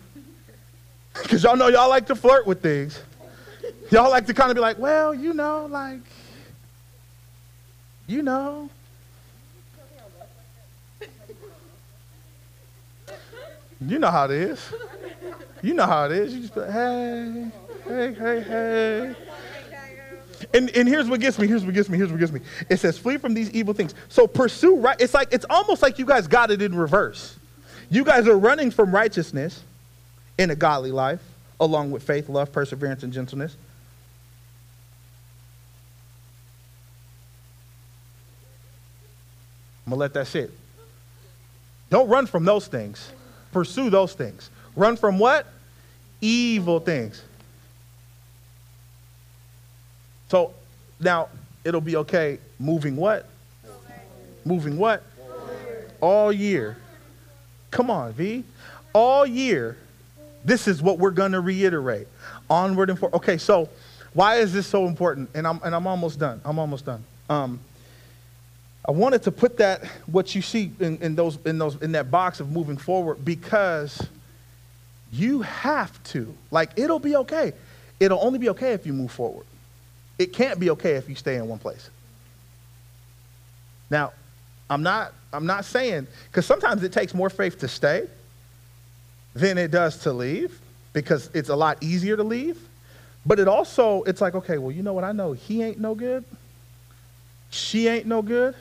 Because 1.23 1.43
y'all 1.43 1.55
know 1.55 1.69
y'all 1.69 1.87
like 1.87 2.07
to 2.07 2.15
flirt 2.15 2.45
with 2.45 2.61
things. 2.61 2.99
Y'all 3.89 4.09
like 4.09 4.25
to 4.25 4.33
kind 4.33 4.51
of 4.51 4.55
be 4.55 4.59
like, 4.59 4.77
well, 4.77 5.13
you 5.15 5.33
know, 5.33 5.65
like, 5.67 6.01
you 8.05 8.21
know. 8.21 8.69
You 13.81 13.99
know 13.99 14.11
how 14.11 14.25
it 14.25 14.31
is. 14.31 14.73
You 15.61 15.73
know 15.73 15.85
how 15.85 16.05
it 16.05 16.11
is. 16.11 16.33
You 16.33 16.41
just 16.41 16.55
like, 16.55 16.69
hey, 16.69 17.51
hey, 17.85 18.13
hey, 18.13 18.41
hey. 18.41 19.15
And, 20.53 20.69
and 20.75 20.87
here's 20.87 21.07
what 21.07 21.19
gets 21.19 21.39
me, 21.39 21.47
here's 21.47 21.65
what 21.65 21.73
gets 21.73 21.89
me, 21.89 21.97
here's 21.97 22.11
what 22.11 22.19
gets 22.19 22.31
me. 22.31 22.41
It 22.69 22.77
says, 22.77 22.97
flee 22.97 23.17
from 23.17 23.33
these 23.33 23.49
evil 23.51 23.73
things. 23.73 23.93
So 24.09 24.27
pursue 24.27 24.77
right. 24.77 24.99
It's 24.99 25.13
like, 25.13 25.33
it's 25.33 25.45
almost 25.49 25.81
like 25.81 25.97
you 25.97 26.05
guys 26.05 26.27
got 26.27 26.51
it 26.51 26.61
in 26.61 26.75
reverse. 26.75 27.37
You 27.89 28.03
guys 28.03 28.27
are 28.27 28.37
running 28.37 28.71
from 28.71 28.93
righteousness 28.93 29.63
in 30.37 30.51
a 30.51 30.55
godly 30.55 30.91
life, 30.91 31.21
along 31.59 31.91
with 31.91 32.03
faith, 32.03 32.29
love, 32.29 32.51
perseverance, 32.51 33.03
and 33.03 33.13
gentleness. 33.13 33.55
I'm 39.85 39.91
to 39.91 39.97
let 39.97 40.13
that 40.13 40.27
sit. 40.27 40.51
Don't 41.89 42.09
run 42.09 42.25
from 42.25 42.43
those 42.43 42.67
things. 42.67 43.11
Pursue 43.55 43.89
those 43.89 44.11
things. 44.11 44.49
Run 44.75 44.97
from 44.97 45.17
what? 45.17 45.47
Evil 46.19 46.81
things. 46.81 47.23
So 50.27 50.53
now 50.99 51.29
it'll 51.63 51.79
be 51.79 51.95
okay 51.95 52.39
moving 52.59 52.97
what? 52.97 53.25
Moving 54.43 54.77
what? 54.77 55.03
All 56.01 56.33
year. 56.33 56.75
Come 57.71 57.89
on, 57.89 58.11
V. 58.11 58.43
All 58.91 59.25
year. 59.25 59.77
This 60.43 60.67
is 60.67 60.81
what 60.81 60.99
we're 60.99 61.11
going 61.11 61.31
to 61.31 61.39
reiterate. 61.39 62.09
Onward 62.49 62.89
and 62.89 62.99
forward. 62.99 63.15
Okay, 63.15 63.37
so 63.37 63.69
why 64.13 64.35
is 64.39 64.51
this 64.51 64.67
so 64.67 64.85
important? 64.85 65.29
And 65.33 65.47
I'm, 65.47 65.61
and 65.63 65.73
I'm 65.73 65.87
almost 65.87 66.19
done. 66.19 66.41
I'm 66.43 66.59
almost 66.59 66.85
done. 66.85 67.05
Um, 67.29 67.61
I 68.87 68.91
wanted 68.91 69.23
to 69.23 69.31
put 69.31 69.57
that, 69.57 69.83
what 70.05 70.35
you 70.35 70.41
see 70.41 70.71
in, 70.79 70.97
in, 70.99 71.15
those, 71.15 71.39
in, 71.45 71.57
those, 71.57 71.81
in 71.81 71.93
that 71.93 72.11
box 72.11 72.39
of 72.39 72.51
moving 72.51 72.77
forward, 72.77 73.25
because 73.25 74.05
you 75.11 75.41
have 75.41 76.03
to. 76.05 76.35
Like, 76.51 76.71
it'll 76.75 76.99
be 76.99 77.15
okay. 77.15 77.53
It'll 77.99 78.23
only 78.23 78.37
be 78.37 78.49
okay 78.49 78.73
if 78.73 78.85
you 78.85 78.93
move 78.93 79.11
forward. 79.11 79.45
It 80.19 80.33
can't 80.33 80.59
be 80.59 80.69
okay 80.71 80.93
if 80.95 81.09
you 81.09 81.15
stay 81.15 81.35
in 81.35 81.47
one 81.47 81.57
place. 81.57 81.89
Now, 83.89 84.13
I'm 84.69 84.83
not, 84.83 85.13
I'm 85.33 85.45
not 85.45 85.65
saying, 85.65 86.07
because 86.29 86.45
sometimes 86.45 86.83
it 86.83 86.91
takes 86.91 87.13
more 87.13 87.29
faith 87.29 87.59
to 87.59 87.67
stay 87.67 88.07
than 89.33 89.57
it 89.57 89.71
does 89.71 89.97
to 89.99 90.13
leave, 90.13 90.59
because 90.93 91.29
it's 91.33 91.49
a 91.49 91.55
lot 91.55 91.81
easier 91.81 92.15
to 92.17 92.23
leave. 92.23 92.59
But 93.25 93.39
it 93.39 93.47
also, 93.47 94.03
it's 94.03 94.21
like, 94.21 94.35
okay, 94.35 94.59
well, 94.59 94.71
you 94.71 94.83
know 94.83 94.93
what? 94.93 95.03
I 95.03 95.11
know 95.11 95.33
he 95.33 95.63
ain't 95.63 95.79
no 95.79 95.95
good. 95.95 96.23
She 97.49 97.87
ain't 97.87 98.05
no 98.05 98.21
good. 98.21 98.53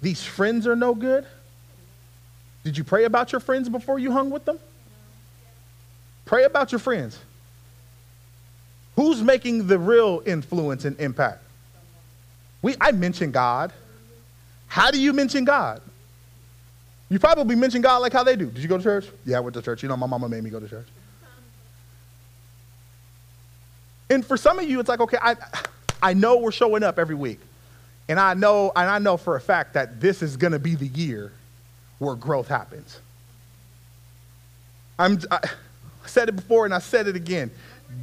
These 0.00 0.24
friends 0.24 0.66
are 0.66 0.76
no 0.76 0.94
good. 0.94 1.26
Did 2.64 2.76
you 2.76 2.84
pray 2.84 3.04
about 3.04 3.32
your 3.32 3.40
friends 3.40 3.68
before 3.68 3.98
you 3.98 4.12
hung 4.12 4.30
with 4.30 4.44
them? 4.44 4.58
Pray 6.24 6.44
about 6.44 6.72
your 6.72 6.78
friends. 6.78 7.18
Who's 8.96 9.22
making 9.22 9.66
the 9.66 9.78
real 9.78 10.22
influence 10.26 10.84
and 10.84 10.98
impact? 11.00 11.42
We, 12.62 12.74
I 12.80 12.92
mention 12.92 13.30
God. 13.30 13.72
How 14.66 14.90
do 14.90 15.00
you 15.00 15.12
mention 15.12 15.44
God? 15.44 15.80
You 17.08 17.18
probably 17.18 17.56
mention 17.56 17.80
God 17.80 17.98
like 17.98 18.12
how 18.12 18.22
they 18.22 18.36
do. 18.36 18.46
Did 18.46 18.62
you 18.62 18.68
go 18.68 18.76
to 18.76 18.82
church? 18.82 19.06
Yeah, 19.24 19.38
I 19.38 19.40
went 19.40 19.54
to 19.54 19.62
church. 19.62 19.82
You 19.82 19.88
know, 19.88 19.96
my 19.96 20.06
mama 20.06 20.28
made 20.28 20.44
me 20.44 20.50
go 20.50 20.60
to 20.60 20.68
church. 20.68 20.86
And 24.10 24.24
for 24.26 24.36
some 24.36 24.58
of 24.58 24.68
you, 24.68 24.80
it's 24.80 24.88
like, 24.88 25.00
okay, 25.00 25.18
I, 25.20 25.36
I 26.02 26.14
know 26.14 26.38
we're 26.38 26.52
showing 26.52 26.82
up 26.82 26.98
every 26.98 27.14
week. 27.14 27.40
And 28.08 28.18
I 28.18 28.34
know, 28.34 28.72
and 28.74 28.88
I 28.88 28.98
know 28.98 29.16
for 29.16 29.36
a 29.36 29.40
fact 29.40 29.74
that 29.74 30.00
this 30.00 30.22
is 30.22 30.36
going 30.36 30.52
to 30.52 30.58
be 30.58 30.74
the 30.74 30.86
year 30.86 31.32
where 31.98 32.14
growth 32.14 32.48
happens. 32.48 33.00
I'm, 34.98 35.18
I 35.30 35.40
said 36.06 36.28
it 36.28 36.36
before 36.36 36.64
and 36.64 36.74
I 36.74 36.78
said 36.78 37.06
it 37.06 37.16
again. 37.16 37.50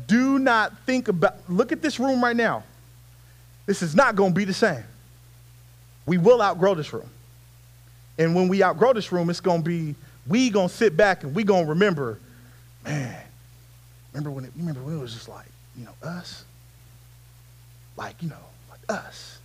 Do 0.08 0.40
not 0.40 0.78
think 0.86 1.08
about, 1.08 1.50
look 1.50 1.72
at 1.72 1.82
this 1.82 2.00
room 2.00 2.24
right 2.24 2.36
now. 2.36 2.64
This 3.66 3.82
is 3.82 3.96
not 3.96 4.16
going 4.16 4.32
to 4.32 4.36
be 4.36 4.46
the 4.46 4.54
same. 4.54 4.84
We 6.06 6.18
will 6.18 6.42
outgrow 6.42 6.76
this 6.76 6.94
room. 6.94 7.10
And 8.18 8.36
when 8.36 8.48
we 8.48 8.64
outgrow 8.64 8.94
this 8.94 9.12
room, 9.12 9.30
it's 9.30 9.42
going 9.42 9.64
to 9.64 9.68
be, 9.68 9.96
we 10.28 10.50
going 10.50 10.70
to 10.70 10.74
sit 10.74 10.96
back 10.96 11.24
and 11.24 11.36
we 11.36 11.44
going 11.44 11.64
to 11.66 11.70
remember, 11.70 12.20
man, 12.84 13.22
remember 14.14 14.32
when 14.32 14.46
it, 14.46 14.52
remember 14.56 14.82
when 14.82 14.98
it 14.98 15.02
was 15.02 15.14
just 15.14 15.28
like, 15.28 15.48
you 15.78 15.86
know, 15.86 15.94
us? 16.02 16.46
Like, 17.98 18.22
you 18.22 18.30
know, 18.30 18.36
like 18.70 18.80
us. 18.88 19.40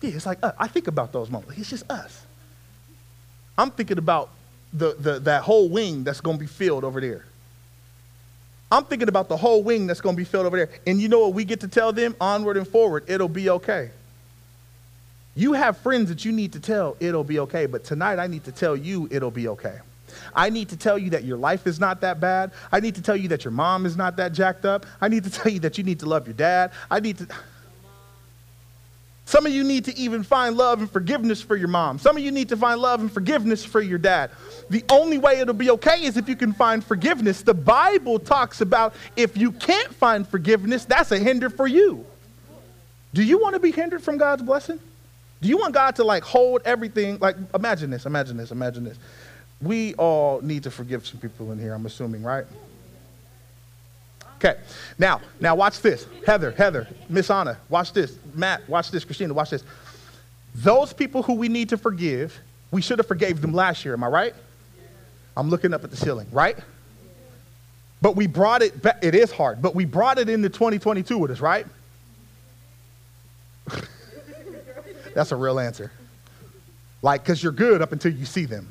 Yeah, 0.00 0.10
it's 0.10 0.26
like, 0.26 0.38
uh, 0.42 0.52
I 0.58 0.68
think 0.68 0.86
about 0.86 1.12
those 1.12 1.30
moments. 1.30 1.58
It's 1.58 1.70
just 1.70 1.90
us. 1.90 2.24
I'm 3.56 3.70
thinking 3.70 3.98
about 3.98 4.30
the, 4.72 4.94
the, 4.98 5.18
that 5.20 5.42
whole 5.42 5.68
wing 5.68 6.04
that's 6.04 6.20
going 6.20 6.36
to 6.36 6.40
be 6.40 6.46
filled 6.46 6.84
over 6.84 7.00
there. 7.00 7.24
I'm 8.70 8.84
thinking 8.84 9.08
about 9.08 9.28
the 9.28 9.36
whole 9.36 9.62
wing 9.62 9.86
that's 9.86 10.00
going 10.00 10.14
to 10.14 10.20
be 10.20 10.24
filled 10.24 10.46
over 10.46 10.56
there. 10.56 10.70
And 10.86 11.00
you 11.00 11.08
know 11.08 11.20
what 11.20 11.34
we 11.34 11.44
get 11.44 11.60
to 11.60 11.68
tell 11.68 11.92
them? 11.92 12.14
Onward 12.20 12.56
and 12.56 12.68
forward. 12.68 13.04
It'll 13.08 13.28
be 13.28 13.50
okay. 13.50 13.90
You 15.34 15.54
have 15.54 15.78
friends 15.78 16.08
that 16.10 16.24
you 16.24 16.32
need 16.32 16.52
to 16.52 16.60
tell 16.60 16.96
it'll 17.00 17.24
be 17.24 17.38
okay. 17.40 17.66
But 17.66 17.84
tonight 17.84 18.18
I 18.18 18.26
need 18.26 18.44
to 18.44 18.52
tell 18.52 18.76
you 18.76 19.08
it'll 19.10 19.30
be 19.30 19.48
okay. 19.48 19.78
I 20.34 20.50
need 20.50 20.68
to 20.70 20.76
tell 20.76 20.98
you 20.98 21.10
that 21.10 21.24
your 21.24 21.36
life 21.36 21.66
is 21.66 21.78
not 21.78 22.00
that 22.00 22.20
bad. 22.20 22.52
I 22.72 22.80
need 22.80 22.94
to 22.96 23.02
tell 23.02 23.16
you 23.16 23.28
that 23.28 23.44
your 23.44 23.52
mom 23.52 23.86
is 23.86 23.96
not 23.96 24.16
that 24.16 24.32
jacked 24.32 24.64
up. 24.64 24.84
I 25.00 25.08
need 25.08 25.24
to 25.24 25.30
tell 25.30 25.50
you 25.50 25.60
that 25.60 25.78
you 25.78 25.84
need 25.84 26.00
to 26.00 26.06
love 26.06 26.26
your 26.26 26.34
dad. 26.34 26.72
I 26.90 27.00
need 27.00 27.18
to. 27.18 27.28
Some 29.28 29.44
of 29.44 29.52
you 29.52 29.62
need 29.62 29.84
to 29.84 29.98
even 29.98 30.22
find 30.22 30.56
love 30.56 30.80
and 30.80 30.90
forgiveness 30.90 31.42
for 31.42 31.54
your 31.54 31.68
mom. 31.68 31.98
Some 31.98 32.16
of 32.16 32.22
you 32.22 32.30
need 32.30 32.48
to 32.48 32.56
find 32.56 32.80
love 32.80 33.02
and 33.02 33.12
forgiveness 33.12 33.62
for 33.62 33.82
your 33.82 33.98
dad. 33.98 34.30
The 34.70 34.82
only 34.88 35.18
way 35.18 35.38
it'll 35.40 35.52
be 35.52 35.68
okay 35.72 36.04
is 36.04 36.16
if 36.16 36.30
you 36.30 36.34
can 36.34 36.54
find 36.54 36.82
forgiveness. 36.82 37.42
The 37.42 37.52
Bible 37.52 38.18
talks 38.18 38.62
about 38.62 38.94
if 39.16 39.36
you 39.36 39.52
can't 39.52 39.94
find 39.94 40.26
forgiveness, 40.26 40.86
that's 40.86 41.12
a 41.12 41.18
hinder 41.18 41.50
for 41.50 41.66
you. 41.66 42.06
Do 43.12 43.22
you 43.22 43.38
want 43.38 43.52
to 43.52 43.60
be 43.60 43.70
hindered 43.70 44.02
from 44.02 44.16
God's 44.16 44.40
blessing? 44.40 44.80
Do 45.42 45.48
you 45.50 45.58
want 45.58 45.74
God 45.74 45.96
to 45.96 46.04
like 46.04 46.22
hold 46.22 46.62
everything? 46.64 47.18
Like, 47.18 47.36
imagine 47.54 47.90
this, 47.90 48.06
imagine 48.06 48.38
this, 48.38 48.50
imagine 48.50 48.84
this. 48.84 48.96
We 49.60 49.92
all 49.96 50.40
need 50.40 50.62
to 50.62 50.70
forgive 50.70 51.06
some 51.06 51.20
people 51.20 51.52
in 51.52 51.58
here, 51.58 51.74
I'm 51.74 51.84
assuming, 51.84 52.22
right? 52.22 52.46
Okay, 54.38 54.56
now, 54.98 55.20
now 55.40 55.56
watch 55.56 55.80
this. 55.80 56.06
Heather, 56.24 56.52
Heather, 56.52 56.86
Miss 57.08 57.28
Anna, 57.28 57.58
watch 57.68 57.92
this. 57.92 58.16
Matt, 58.34 58.68
watch 58.68 58.92
this. 58.92 59.04
Christina, 59.04 59.34
watch 59.34 59.50
this. 59.50 59.64
Those 60.54 60.92
people 60.92 61.24
who 61.24 61.34
we 61.34 61.48
need 61.48 61.68
to 61.70 61.76
forgive, 61.76 62.38
we 62.70 62.80
should 62.80 62.98
have 62.98 63.08
forgave 63.08 63.40
them 63.40 63.52
last 63.52 63.84
year. 63.84 63.94
Am 63.94 64.04
I 64.04 64.06
right? 64.06 64.34
I'm 65.36 65.50
looking 65.50 65.74
up 65.74 65.82
at 65.82 65.90
the 65.90 65.96
ceiling, 65.96 66.28
right? 66.30 66.56
But 68.00 68.14
we 68.14 68.28
brought 68.28 68.62
it 68.62 68.80
back. 68.80 68.98
It 69.02 69.16
is 69.16 69.32
hard, 69.32 69.60
but 69.60 69.74
we 69.74 69.84
brought 69.84 70.18
it 70.18 70.28
into 70.28 70.48
2022 70.48 71.18
with 71.18 71.32
us, 71.32 71.40
right? 71.40 71.66
That's 75.14 75.32
a 75.32 75.36
real 75.36 75.58
answer. 75.58 75.90
Like, 77.02 77.24
because 77.24 77.42
you're 77.42 77.50
good 77.50 77.82
up 77.82 77.90
until 77.90 78.12
you 78.12 78.24
see 78.24 78.44
them. 78.44 78.68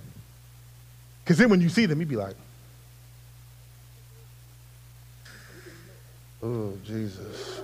Because 1.23 1.37
then 1.37 1.49
when 1.49 1.59
you 1.59 1.67
see 1.67 1.85
them, 1.85 1.99
you'd 1.99 2.07
be 2.07 2.15
like, 2.15 2.35
Oh, 6.47 6.73
Jesus. 6.85 7.61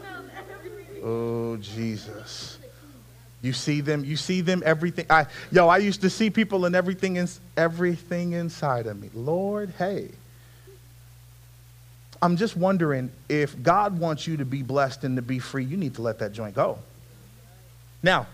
Oh, 1.01 1.57
Jesus. 1.57 2.57
You 3.41 3.53
see 3.53 3.79
them, 3.79 4.03
you 4.03 4.17
see 4.17 4.41
them, 4.41 4.61
everything. 4.65 5.05
I, 5.09 5.25
yo, 5.51 5.69
I 5.69 5.77
used 5.77 6.01
to 6.01 6.09
see 6.09 6.29
people 6.29 6.65
and 6.65 6.75
everything, 6.75 7.15
in, 7.15 7.29
everything 7.55 8.33
inside 8.33 8.87
of 8.87 9.01
me. 9.01 9.09
Lord, 9.13 9.73
hey. 9.77 10.09
I'm 12.21 12.35
just 12.35 12.57
wondering 12.57 13.11
if 13.29 13.61
God 13.63 13.99
wants 13.99 14.27
you 14.27 14.37
to 14.37 14.45
be 14.45 14.63
blessed 14.63 15.03
and 15.05 15.15
to 15.15 15.21
be 15.21 15.39
free, 15.39 15.63
you 15.63 15.77
need 15.77 15.95
to 15.95 16.01
let 16.01 16.19
that 16.19 16.33
joint 16.33 16.55
go. 16.55 16.77
Now, 18.01 18.27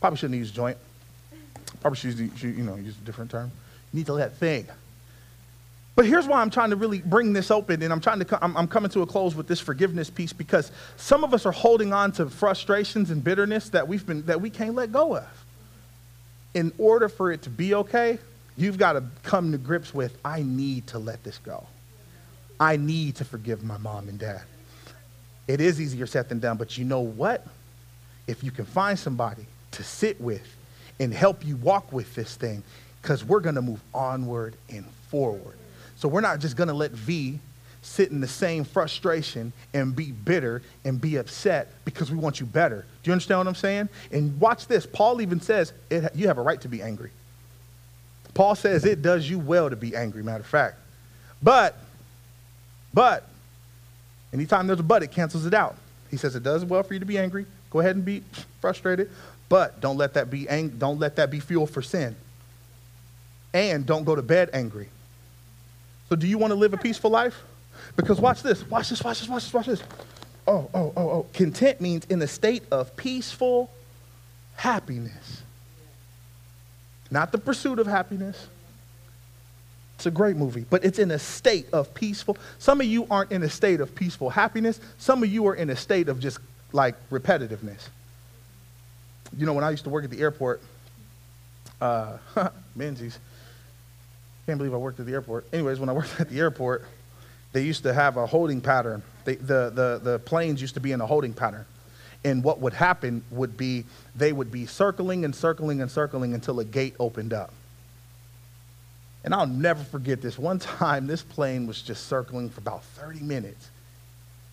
probably 0.00 0.18
shouldn't 0.18 0.38
use 0.38 0.50
joint. 0.50 0.76
Probably 1.80 1.98
should 1.98 2.30
she, 2.36 2.48
you 2.48 2.62
know, 2.62 2.76
use 2.76 2.96
a 2.96 3.04
different 3.04 3.30
term. 3.30 3.50
You 3.92 3.98
need 3.98 4.06
to 4.06 4.14
let 4.14 4.36
thing. 4.36 4.66
But 5.94 6.06
here's 6.06 6.26
why 6.26 6.40
I'm 6.40 6.50
trying 6.50 6.70
to 6.70 6.76
really 6.76 7.00
bring 7.00 7.34
this 7.34 7.50
open, 7.50 7.82
and 7.82 7.92
I'm 7.92 8.00
trying 8.00 8.20
to, 8.20 8.44
I'm, 8.44 8.56
I'm 8.56 8.66
coming 8.66 8.90
to 8.92 9.02
a 9.02 9.06
close 9.06 9.34
with 9.34 9.46
this 9.46 9.60
forgiveness 9.60 10.08
piece 10.08 10.32
because 10.32 10.72
some 10.96 11.22
of 11.22 11.34
us 11.34 11.44
are 11.44 11.52
holding 11.52 11.92
on 11.92 12.12
to 12.12 12.30
frustrations 12.30 13.10
and 13.10 13.22
bitterness 13.22 13.68
that 13.70 13.86
we've 13.86 14.06
been, 14.06 14.24
that 14.26 14.40
we 14.40 14.48
can't 14.48 14.74
let 14.74 14.90
go 14.90 15.16
of. 15.16 15.44
In 16.54 16.72
order 16.78 17.08
for 17.08 17.30
it 17.30 17.42
to 17.42 17.50
be 17.50 17.74
okay, 17.74 18.18
you've 18.56 18.78
got 18.78 18.94
to 18.94 19.04
come 19.22 19.52
to 19.52 19.58
grips 19.58 19.92
with, 19.92 20.16
I 20.24 20.42
need 20.42 20.86
to 20.88 20.98
let 20.98 21.22
this 21.24 21.38
go. 21.38 21.66
I 22.58 22.76
need 22.76 23.16
to 23.16 23.24
forgive 23.24 23.62
my 23.62 23.76
mom 23.76 24.08
and 24.08 24.18
dad. 24.18 24.42
It 25.48 25.60
is 25.60 25.80
easier 25.80 26.06
said 26.06 26.28
than 26.28 26.38
done, 26.38 26.56
but 26.56 26.78
you 26.78 26.84
know 26.84 27.00
what? 27.00 27.46
If 28.26 28.42
you 28.44 28.50
can 28.50 28.64
find 28.64 28.98
somebody 28.98 29.44
to 29.72 29.82
sit 29.82 30.20
with 30.20 30.46
and 31.00 31.12
help 31.12 31.44
you 31.44 31.56
walk 31.56 31.92
with 31.92 32.14
this 32.14 32.34
thing, 32.36 32.62
because 33.02 33.24
we're 33.24 33.40
going 33.40 33.56
to 33.56 33.62
move 33.62 33.80
onward 33.92 34.54
and 34.70 34.86
forward. 35.10 35.56
So 36.02 36.08
we're 36.08 36.20
not 36.20 36.40
just 36.40 36.56
going 36.56 36.66
to 36.66 36.74
let 36.74 36.90
V 36.90 37.38
sit 37.80 38.10
in 38.10 38.20
the 38.20 38.26
same 38.26 38.64
frustration 38.64 39.52
and 39.72 39.94
be 39.94 40.10
bitter 40.10 40.60
and 40.84 41.00
be 41.00 41.14
upset 41.14 41.68
because 41.84 42.10
we 42.10 42.16
want 42.16 42.40
you 42.40 42.46
better. 42.46 42.84
Do 43.04 43.08
you 43.08 43.12
understand 43.12 43.38
what 43.38 43.46
I'm 43.46 43.54
saying? 43.54 43.88
And 44.10 44.40
watch 44.40 44.66
this. 44.66 44.84
Paul 44.84 45.20
even 45.20 45.40
says 45.40 45.72
it, 45.90 46.10
you 46.16 46.26
have 46.26 46.38
a 46.38 46.42
right 46.42 46.60
to 46.62 46.68
be 46.68 46.82
angry. 46.82 47.12
Paul 48.34 48.56
says 48.56 48.84
it 48.84 49.00
does 49.00 49.30
you 49.30 49.38
well 49.38 49.70
to 49.70 49.76
be 49.76 49.94
angry, 49.94 50.24
matter 50.24 50.40
of 50.40 50.46
fact. 50.46 50.74
But, 51.40 51.76
but, 52.92 53.28
anytime 54.32 54.66
there's 54.66 54.80
a 54.80 54.82
but, 54.82 55.04
it 55.04 55.12
cancels 55.12 55.46
it 55.46 55.54
out. 55.54 55.76
He 56.10 56.16
says 56.16 56.34
it 56.34 56.42
does 56.42 56.64
well 56.64 56.82
for 56.82 56.94
you 56.94 57.00
to 57.00 57.06
be 57.06 57.16
angry. 57.16 57.46
Go 57.70 57.78
ahead 57.78 57.94
and 57.94 58.04
be 58.04 58.24
frustrated, 58.60 59.08
but 59.48 59.80
don't 59.80 59.98
let 59.98 60.14
that 60.14 60.30
be 60.30 60.48
ang- 60.48 60.78
don't 60.78 60.98
let 60.98 61.14
that 61.14 61.30
be 61.30 61.38
fuel 61.38 61.68
for 61.68 61.80
sin. 61.80 62.16
And 63.54 63.86
don't 63.86 64.02
go 64.02 64.16
to 64.16 64.22
bed 64.22 64.50
angry. 64.52 64.88
So, 66.12 66.16
do 66.16 66.26
you 66.26 66.36
want 66.36 66.50
to 66.50 66.56
live 66.56 66.74
a 66.74 66.76
peaceful 66.76 67.10
life? 67.10 67.42
Because 67.96 68.20
watch 68.20 68.42
this, 68.42 68.68
watch 68.68 68.90
this, 68.90 69.02
watch 69.02 69.20
this, 69.20 69.28
watch 69.30 69.44
this, 69.44 69.54
watch 69.54 69.64
this. 69.64 69.82
Oh, 70.46 70.68
oh, 70.74 70.92
oh, 70.94 71.10
oh. 71.10 71.26
Content 71.32 71.80
means 71.80 72.04
in 72.04 72.20
a 72.20 72.26
state 72.26 72.64
of 72.70 72.94
peaceful 72.96 73.70
happiness, 74.56 75.42
not 77.10 77.32
the 77.32 77.38
pursuit 77.38 77.78
of 77.78 77.86
happiness. 77.86 78.46
It's 79.94 80.04
a 80.04 80.10
great 80.10 80.36
movie, 80.36 80.66
but 80.68 80.84
it's 80.84 80.98
in 80.98 81.10
a 81.10 81.18
state 81.18 81.72
of 81.72 81.94
peaceful. 81.94 82.36
Some 82.58 82.82
of 82.82 82.86
you 82.86 83.06
aren't 83.10 83.32
in 83.32 83.42
a 83.42 83.48
state 83.48 83.80
of 83.80 83.94
peaceful 83.94 84.28
happiness. 84.28 84.80
Some 84.98 85.22
of 85.22 85.32
you 85.32 85.46
are 85.46 85.54
in 85.54 85.70
a 85.70 85.76
state 85.76 86.10
of 86.10 86.20
just 86.20 86.40
like 86.72 86.94
repetitiveness. 87.08 87.88
You 89.38 89.46
know, 89.46 89.54
when 89.54 89.64
I 89.64 89.70
used 89.70 89.84
to 89.84 89.90
work 89.90 90.04
at 90.04 90.10
the 90.10 90.20
airport, 90.20 90.60
uh, 91.80 92.18
Menzies, 92.76 93.18
can't 94.46 94.58
believe 94.58 94.74
I 94.74 94.78
worked 94.78 95.00
at 95.00 95.06
the 95.06 95.12
airport. 95.12 95.46
Anyways, 95.52 95.78
when 95.78 95.88
I 95.88 95.92
worked 95.92 96.12
at 96.20 96.28
the 96.28 96.38
airport, 96.38 96.84
they 97.52 97.62
used 97.62 97.82
to 97.84 97.92
have 97.92 98.16
a 98.16 98.26
holding 98.26 98.60
pattern. 98.60 99.02
They, 99.24 99.36
the, 99.36 99.70
the, 99.70 100.00
the 100.02 100.18
planes 100.20 100.60
used 100.60 100.74
to 100.74 100.80
be 100.80 100.92
in 100.92 101.00
a 101.00 101.06
holding 101.06 101.32
pattern. 101.32 101.66
And 102.24 102.44
what 102.44 102.60
would 102.60 102.72
happen 102.72 103.24
would 103.30 103.56
be 103.56 103.84
they 104.14 104.32
would 104.32 104.52
be 104.52 104.66
circling 104.66 105.24
and 105.24 105.34
circling 105.34 105.82
and 105.82 105.90
circling 105.90 106.34
until 106.34 106.60
a 106.60 106.64
gate 106.64 106.94
opened 107.00 107.32
up. 107.32 107.52
And 109.24 109.34
I'll 109.34 109.46
never 109.46 109.82
forget 109.82 110.20
this. 110.20 110.38
One 110.38 110.58
time, 110.60 111.06
this 111.06 111.22
plane 111.22 111.66
was 111.66 111.82
just 111.82 112.06
circling 112.06 112.50
for 112.50 112.60
about 112.60 112.84
30 112.84 113.20
minutes. 113.20 113.70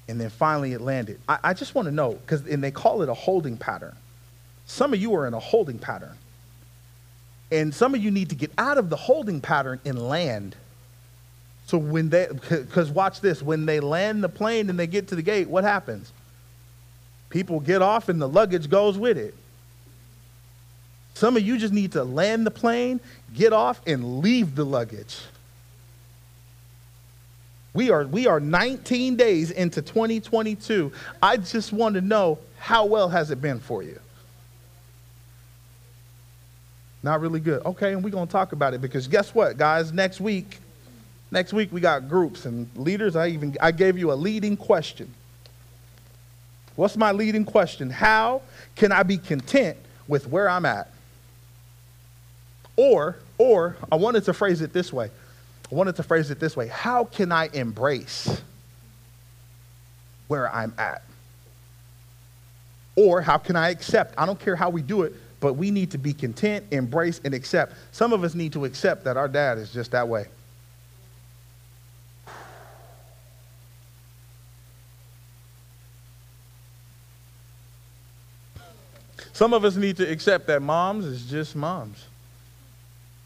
And 0.07 0.19
then 0.19 0.31
finally 0.31 0.73
it 0.73 0.81
landed. 0.81 1.19
I, 1.27 1.37
I 1.43 1.53
just 1.53 1.75
want 1.75 1.87
to 1.87 1.91
know, 1.91 2.13
because 2.13 2.45
and 2.47 2.63
they 2.63 2.71
call 2.71 3.03
it 3.03 3.09
a 3.09 3.13
holding 3.13 3.57
pattern. 3.57 3.95
Some 4.65 4.93
of 4.93 4.99
you 4.99 5.13
are 5.15 5.27
in 5.27 5.33
a 5.33 5.39
holding 5.39 5.77
pattern. 5.79 6.17
And 7.51 7.73
some 7.73 7.95
of 7.95 8.03
you 8.03 8.11
need 8.11 8.29
to 8.29 8.35
get 8.35 8.51
out 8.57 8.77
of 8.77 8.89
the 8.89 8.95
holding 8.95 9.41
pattern 9.41 9.79
and 9.85 9.99
land. 9.99 10.55
So 11.65 11.77
when 11.77 12.09
they, 12.09 12.27
because 12.49 12.89
watch 12.89 13.21
this, 13.21 13.41
when 13.41 13.65
they 13.65 13.79
land 13.79 14.23
the 14.23 14.29
plane 14.29 14.69
and 14.69 14.79
they 14.79 14.87
get 14.87 15.07
to 15.09 15.15
the 15.15 15.21
gate, 15.21 15.49
what 15.49 15.63
happens? 15.63 16.11
People 17.29 17.59
get 17.59 17.81
off 17.81 18.09
and 18.09 18.21
the 18.21 18.27
luggage 18.27 18.69
goes 18.69 18.97
with 18.97 19.17
it. 19.17 19.35
Some 21.13 21.35
of 21.35 21.43
you 21.43 21.57
just 21.57 21.73
need 21.73 21.91
to 21.93 22.03
land 22.03 22.45
the 22.45 22.51
plane, 22.51 22.99
get 23.35 23.51
off, 23.51 23.81
and 23.85 24.19
leave 24.19 24.55
the 24.55 24.63
luggage. 24.63 25.19
We 27.73 27.91
are, 27.91 28.05
we 28.05 28.25
are 28.25 28.39
19 28.39 29.15
days 29.15 29.51
into 29.51 29.81
2022. 29.81 30.91
I 31.21 31.37
just 31.37 31.71
want 31.71 31.95
to 31.95 32.01
know 32.01 32.39
how 32.57 32.85
well 32.85 33.09
has 33.09 33.31
it 33.31 33.41
been 33.41 33.59
for 33.59 33.83
you? 33.83 33.99
Not 37.01 37.21
really 37.21 37.39
good. 37.39 37.65
Okay, 37.65 37.93
and 37.93 38.03
we're 38.03 38.09
going 38.09 38.27
to 38.27 38.31
talk 38.31 38.51
about 38.51 38.73
it 38.73 38.81
because 38.81 39.07
guess 39.07 39.33
what, 39.33 39.57
guys? 39.57 39.93
Next 39.93 40.19
week, 40.19 40.59
next 41.31 41.53
week 41.53 41.71
we 41.71 41.79
got 41.79 42.09
groups 42.09 42.45
and 42.45 42.69
leaders. 42.75 43.15
I 43.15 43.27
even 43.27 43.55
I 43.61 43.71
gave 43.71 43.97
you 43.97 44.11
a 44.11 44.15
leading 44.15 44.57
question. 44.57 45.13
What's 46.75 46.97
my 46.97 47.11
leading 47.11 47.45
question? 47.45 47.89
How 47.89 48.41
can 48.75 48.91
I 48.91 49.03
be 49.03 49.17
content 49.17 49.77
with 50.07 50.27
where 50.27 50.49
I'm 50.49 50.65
at? 50.65 50.89
Or, 52.77 53.17
or 53.37 53.75
I 53.91 53.97
wanted 53.97 54.23
to 54.25 54.33
phrase 54.33 54.61
it 54.61 54.71
this 54.71 54.93
way. 54.93 55.11
I 55.69 55.75
wanted 55.75 55.97
to 55.97 56.03
phrase 56.03 56.31
it 56.31 56.39
this 56.39 56.55
way. 56.55 56.67
How 56.67 57.03
can 57.03 57.31
I 57.31 57.49
embrace 57.51 58.41
where 60.29 60.53
I'm 60.53 60.73
at? 60.77 61.01
Or 62.95 63.21
how 63.21 63.37
can 63.37 63.57
I 63.57 63.69
accept? 63.69 64.15
I 64.17 64.25
don't 64.25 64.39
care 64.39 64.55
how 64.55 64.69
we 64.69 64.81
do 64.81 65.03
it, 65.03 65.13
but 65.39 65.53
we 65.53 65.71
need 65.71 65.91
to 65.91 65.97
be 65.97 66.13
content, 66.13 66.65
embrace, 66.71 67.21
and 67.23 67.33
accept. 67.33 67.73
Some 67.91 68.13
of 68.13 68.23
us 68.23 68.35
need 68.35 68.53
to 68.53 68.65
accept 68.65 69.03
that 69.05 69.17
our 69.17 69.27
dad 69.27 69.57
is 69.57 69.71
just 69.71 69.91
that 69.91 70.07
way. 70.07 70.25
Some 79.33 79.53
of 79.53 79.63
us 79.63 79.77
need 79.77 79.95
to 79.97 80.11
accept 80.11 80.47
that 80.47 80.61
moms 80.61 81.05
is 81.05 81.25
just 81.25 81.55
moms. 81.55 82.05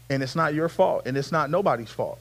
And 0.08 0.22
it's 0.22 0.36
not 0.36 0.54
your 0.54 0.68
fault, 0.68 1.02
and 1.06 1.16
it's 1.16 1.32
not 1.32 1.50
nobody's 1.50 1.90
fault. 1.90 2.20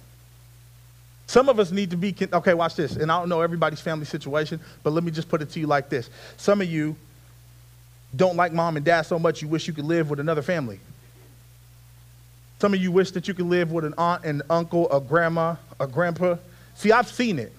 Some 1.28 1.48
of 1.48 1.60
us 1.60 1.72
need 1.72 1.92
to 1.92 1.98
be, 1.98 2.16
okay, 2.34 2.56
watch 2.56 2.76
this. 2.76 2.96
And 2.96 3.12
I 3.12 3.20
don't 3.20 3.30
know 3.30 3.42
everybody's 3.42 3.82
family 3.82 4.06
situation, 4.06 4.60
but 4.82 4.94
let 4.94 5.04
me 5.04 5.12
just 5.12 5.30
put 5.30 5.44
it 5.44 5.52
to 5.52 5.60
you 5.60 5.68
like 5.68 5.90
this. 5.90 6.10
Some 6.38 6.62
of 6.62 6.68
you 6.68 6.96
don't 8.16 8.36
like 8.36 8.54
mom 8.54 8.78
and 8.78 8.86
dad 8.86 9.04
so 9.04 9.18
much 9.18 9.42
you 9.42 9.48
wish 9.48 9.68
you 9.68 9.74
could 9.74 9.86
live 9.86 10.10
with 10.10 10.20
another 10.20 10.42
family. 10.42 10.80
Some 12.60 12.74
of 12.74 12.82
you 12.82 12.92
wish 12.92 13.12
that 13.12 13.28
you 13.28 13.34
could 13.34 13.48
live 13.48 13.72
with 13.72 13.84
an 13.84 13.94
aunt 13.98 14.24
and 14.24 14.42
uncle, 14.50 14.90
a 14.92 15.02
grandma, 15.02 15.56
a 15.80 15.88
grandpa. 15.88 16.38
See, 16.76 16.92
I've 16.92 17.10
seen 17.10 17.40
it. 17.40 17.52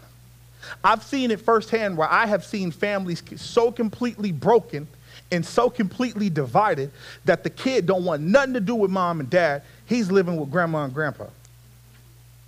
I've 0.83 1.03
seen 1.03 1.31
it 1.31 1.41
firsthand 1.41 1.97
where 1.97 2.11
I 2.11 2.27
have 2.27 2.45
seen 2.45 2.71
families 2.71 3.23
so 3.37 3.71
completely 3.71 4.33
broken 4.33 4.89
and 5.31 5.45
so 5.45 5.69
completely 5.69 6.31
divided 6.31 6.91
that 7.25 7.43
the 7.43 7.51
kid 7.51 7.87
don't 7.87 8.05
want 8.05 8.23
nothing 8.23 8.55
to 8.55 8.61
do 8.61 8.75
with 8.75 8.91
mom 8.91 9.21
and 9.21 9.29
dad. 9.29 9.63
He's 9.87 10.11
living 10.11 10.37
with 10.37 10.51
grandma 10.51 10.85
and 10.85 10.95
grandpa. 10.95 11.27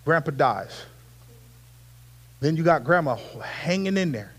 Grandpa 0.05 0.31
dies. 0.31 0.85
Then 2.41 2.57
you 2.57 2.63
got 2.63 2.85
grandma 2.85 3.17
hanging 3.43 3.97
in 3.97 4.13
there. 4.13 4.33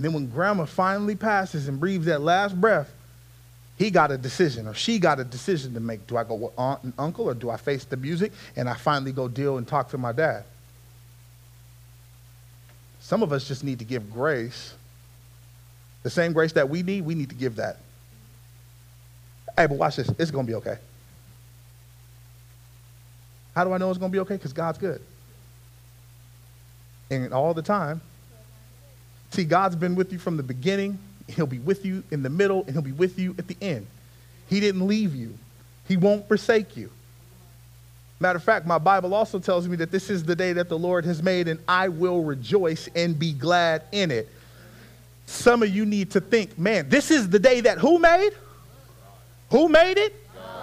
And 0.00 0.04
then 0.06 0.14
when 0.14 0.30
grandma 0.30 0.64
finally 0.64 1.14
passes 1.14 1.68
and 1.68 1.78
breathes 1.78 2.06
that 2.06 2.22
last 2.22 2.58
breath, 2.58 2.90
he 3.76 3.90
got 3.90 4.10
a 4.10 4.16
decision 4.16 4.66
or 4.66 4.72
she 4.72 4.98
got 4.98 5.20
a 5.20 5.24
decision 5.24 5.74
to 5.74 5.80
make. 5.80 6.06
Do 6.06 6.16
I 6.16 6.24
go 6.24 6.36
with 6.36 6.52
aunt 6.56 6.82
and 6.84 6.94
uncle 6.96 7.28
or 7.28 7.34
do 7.34 7.50
I 7.50 7.58
face 7.58 7.84
the 7.84 7.98
music 7.98 8.32
and 8.56 8.66
I 8.66 8.72
finally 8.72 9.12
go 9.12 9.28
deal 9.28 9.58
and 9.58 9.68
talk 9.68 9.90
to 9.90 9.98
my 9.98 10.12
dad? 10.12 10.44
Some 13.00 13.22
of 13.22 13.30
us 13.30 13.46
just 13.46 13.62
need 13.62 13.78
to 13.80 13.84
give 13.84 14.10
grace. 14.10 14.72
The 16.02 16.08
same 16.08 16.32
grace 16.32 16.52
that 16.52 16.70
we 16.70 16.82
need, 16.82 17.04
we 17.04 17.14
need 17.14 17.28
to 17.28 17.34
give 17.34 17.56
that. 17.56 17.76
Hey, 19.54 19.66
but 19.66 19.76
watch 19.76 19.96
this. 19.96 20.08
It's 20.18 20.30
going 20.30 20.46
to 20.46 20.50
be 20.50 20.56
okay. 20.56 20.78
How 23.54 23.64
do 23.64 23.72
I 23.74 23.76
know 23.76 23.90
it's 23.90 23.98
going 23.98 24.10
to 24.10 24.16
be 24.16 24.20
okay? 24.20 24.36
Because 24.36 24.54
God's 24.54 24.78
good. 24.78 25.02
And 27.10 27.34
all 27.34 27.52
the 27.52 27.60
time, 27.60 28.00
See, 29.30 29.44
God's 29.44 29.76
been 29.76 29.94
with 29.94 30.12
you 30.12 30.18
from 30.18 30.36
the 30.36 30.42
beginning, 30.42 30.98
He'll 31.28 31.46
be 31.46 31.60
with 31.60 31.84
you 31.84 32.02
in 32.10 32.22
the 32.22 32.30
middle, 32.30 32.64
and 32.64 32.72
He'll 32.72 32.82
be 32.82 32.92
with 32.92 33.18
you 33.18 33.34
at 33.38 33.46
the 33.46 33.56
end. 33.62 33.86
He 34.48 34.60
didn't 34.60 34.86
leave 34.86 35.14
you, 35.14 35.34
He 35.86 35.96
won't 35.96 36.26
forsake 36.28 36.76
you. 36.76 36.90
Matter 38.18 38.36
of 38.36 38.44
fact, 38.44 38.66
my 38.66 38.76
Bible 38.76 39.14
also 39.14 39.38
tells 39.38 39.66
me 39.66 39.76
that 39.76 39.90
this 39.90 40.10
is 40.10 40.24
the 40.24 40.36
day 40.36 40.52
that 40.52 40.68
the 40.68 40.78
Lord 40.78 41.06
has 41.06 41.22
made, 41.22 41.48
and 41.48 41.58
I 41.66 41.88
will 41.88 42.22
rejoice 42.22 42.88
and 42.94 43.18
be 43.18 43.32
glad 43.32 43.82
in 43.92 44.10
it. 44.10 44.28
Some 45.24 45.62
of 45.62 45.70
you 45.70 45.86
need 45.86 46.10
to 46.10 46.20
think, 46.20 46.58
man, 46.58 46.88
this 46.88 47.10
is 47.10 47.30
the 47.30 47.38
day 47.38 47.60
that 47.62 47.78
who 47.78 47.98
made? 47.98 48.32
Who 49.50 49.68
made 49.68 49.96
it? 49.96 50.14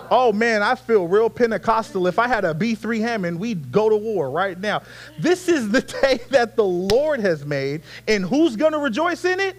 Oh 0.10 0.32
man, 0.32 0.64
I 0.64 0.76
feel 0.76 1.08
real 1.08 1.30
Pentecostal. 1.30 2.08
If 2.08 2.20
I 2.20 2.28
had 2.28 2.46
a 2.46 2.54
B3 2.54 3.00
Hammond, 3.02 3.40
we'd 3.40 3.72
go 3.72 3.90
to 3.90 3.96
war 3.96 4.30
right 4.30 4.58
now. 4.58 4.82
This 5.20 5.48
is 5.48 5.70
the 5.70 5.82
day 6.02 6.20
that 6.30 6.56
the 6.56 6.64
Lord 6.64 7.20
has 7.20 7.46
made, 7.46 7.82
and 8.08 8.24
who's 8.24 8.56
going 8.56 8.72
to 8.72 8.80
rejoice 8.80 9.26
in 9.26 9.40
it? 9.40 9.56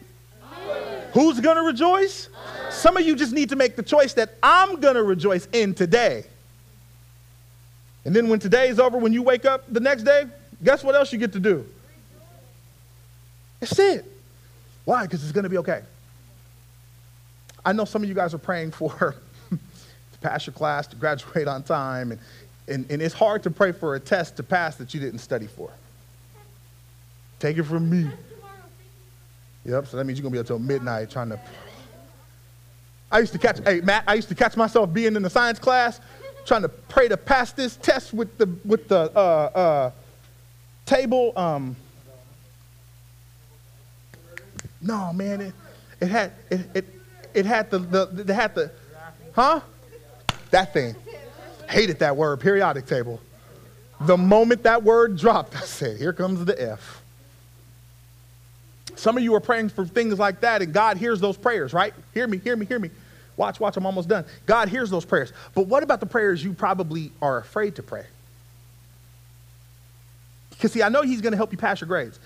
Who's 1.13 1.41
going 1.41 1.57
to 1.57 1.63
rejoice? 1.63 2.29
Some 2.71 2.97
of 2.97 3.07
you 3.07 3.17
just 3.17 3.33
need 3.33 3.49
to 3.49 3.57
make 3.57 3.77
the 3.77 3.83
choice 3.83 4.13
that 4.15 4.35
I'm 4.43 4.81
going 4.81 4.95
to 4.95 5.03
rejoice 5.03 5.49
in 5.53 5.75
today. 5.75 6.25
And 8.05 8.15
then 8.15 8.29
when 8.29 8.39
today 8.39 8.69
is 8.69 8.79
over, 8.79 8.99
when 8.99 9.13
you 9.13 9.23
wake 9.23 9.45
up 9.45 9.65
the 9.73 9.81
next 9.81 10.05
day, 10.05 10.25
guess 10.63 10.85
what 10.85 10.95
else 10.95 11.13
you 11.13 11.19
get 11.19 11.33
to 11.33 11.41
do? 11.41 11.67
That's 13.61 13.79
it. 13.79 14.05
Why? 14.85 15.03
Because 15.03 15.23
it's 15.23 15.33
going 15.33 15.45
to 15.45 15.51
be 15.51 15.59
okay. 15.59 15.83
I 17.65 17.73
know 17.73 17.85
some 17.85 18.03
of 18.03 18.09
you 18.09 18.15
guys 18.15 18.33
are 18.33 18.39
praying 18.39 18.71
for 18.73 19.15
to 20.21 20.29
pass 20.29 20.47
your 20.47 20.55
class, 20.55 20.87
to 20.89 20.97
graduate 20.97 21.49
on 21.49 21.63
time, 21.63 22.13
and, 22.13 22.21
and, 22.67 22.91
and 22.91 23.03
it's 23.03 23.15
hard 23.15 23.43
to 23.45 23.51
pray 23.51 23.73
for 23.73 23.95
a 23.95 24.01
test 24.01 24.37
to 24.37 24.43
pass 24.43 24.77
that 24.77 24.95
you 24.95 25.01
didn't 25.01 25.21
study 25.21 25.47
for. 25.47 25.71
Take 27.39 27.57
it 27.57 27.65
from 27.65 27.89
me. 27.89 28.11
Yep, 29.65 29.87
so 29.87 29.97
that 29.97 30.05
means 30.05 30.19
you're 30.19 30.23
going 30.23 30.33
to 30.33 30.37
be 30.37 30.41
up 30.41 30.47
till 30.47 30.59
midnight 30.59 31.11
trying 31.11 31.29
to. 31.29 31.41
I 33.11 33.21
used 33.21 33.33
to 33.33 33.39
catch, 33.39 33.61
hey, 33.65 33.81
Matt, 33.81 34.05
I 34.07 34.15
used 34.15 34.29
to 34.29 34.35
catch 34.35 34.57
myself 34.57 34.93
being 34.93 35.17
in 35.17 35.23
the 35.23 35.31
science 35.31 35.59
class 35.59 36.01
trying 36.45 36.63
to 36.63 36.69
pray 36.69 37.09
to 37.09 37.17
pass 37.17 37.53
this 37.53 37.77
test 37.77 38.13
with 38.15 38.37
the, 38.39 38.49
with 38.65 38.89
the 38.89 39.13
uh, 39.15 39.19
uh, 39.19 39.91
table. 40.87 41.33
Um, 41.37 41.77
no, 44.81 45.13
man, 45.13 45.41
it, 45.43 45.55
it 46.01 46.09
had, 46.09 46.33
it, 46.51 46.61
it, 46.75 46.85
it 47.35 47.47
had 47.47 47.71
the, 47.71 47.79
the, 47.79 48.25
it 48.27 48.29
had 48.29 48.55
the, 48.55 48.71
huh? 49.35 49.61
That 50.51 50.73
thing. 50.73 50.95
Hated 51.69 51.99
that 51.99 52.17
word, 52.17 52.41
periodic 52.41 52.87
table. 52.87 53.21
The 54.01 54.17
moment 54.17 54.63
that 54.63 54.83
word 54.83 55.19
dropped, 55.19 55.57
I 55.57 55.61
said, 55.61 55.99
here 55.99 56.13
comes 56.13 56.45
the 56.45 56.61
F. 56.61 57.03
Some 58.97 59.17
of 59.17 59.23
you 59.23 59.35
are 59.35 59.41
praying 59.41 59.69
for 59.69 59.87
things 59.87 60.19
like 60.19 60.41
that, 60.41 60.61
and 60.61 60.73
God 60.73 60.97
hears 60.97 61.21
those 61.21 61.37
prayers, 61.37 61.73
right? 61.73 61.95
Hear 62.15 62.27
me, 62.27 62.39
hear 62.39 62.57
me, 62.57 62.67
hear 62.67 62.81
me. 62.81 62.91
Watch, 63.37 63.61
watch, 63.61 63.77
I'm 63.77 63.87
almost 63.87 64.09
done. 64.09 64.25
God 64.47 64.69
hears 64.69 64.91
those 64.91 65.05
prayers. 65.05 65.33
But 65.55 65.69
what 65.69 65.85
about 65.85 66.01
the 66.01 66.07
prayers 66.07 66.43
you 66.43 66.53
probably 66.53 67.13
are 67.23 67.39
afraid 67.39 67.77
to 67.77 67.83
pray? 67.85 68.05
Because, 70.51 70.73
see, 70.73 70.83
I 70.83 70.89
know 70.89 71.03
He's 71.03 71.21
going 71.21 71.31
to 71.31 71.37
help 71.37 71.53
you 71.53 71.59
pass 71.59 71.81
your 71.81 71.87
grades. 71.87 72.19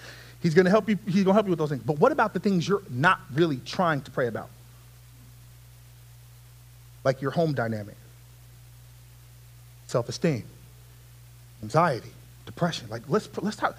He's 0.42 0.54
going 0.54 0.64
to 0.64 0.70
help 0.70 0.88
you, 0.88 0.98
He's 1.04 1.16
going 1.16 1.26
to 1.26 1.32
help 1.34 1.46
you 1.46 1.50
with 1.50 1.58
those 1.58 1.68
things. 1.68 1.82
But 1.82 1.98
what 1.98 2.12
about 2.12 2.32
the 2.32 2.40
things 2.40 2.66
you're 2.66 2.82
not 2.88 3.20
really 3.34 3.58
trying 3.58 4.00
to 4.02 4.10
pray 4.10 4.26
about? 4.26 4.48
Like 7.04 7.20
your 7.20 7.32
home 7.32 7.52
dynamic, 7.52 7.96
self 9.92 10.08
esteem, 10.08 10.44
anxiety, 11.62 12.10
depression. 12.46 12.88
Like, 12.88 13.02
let's, 13.08 13.28
let's 13.40 13.56
talk. 13.56 13.76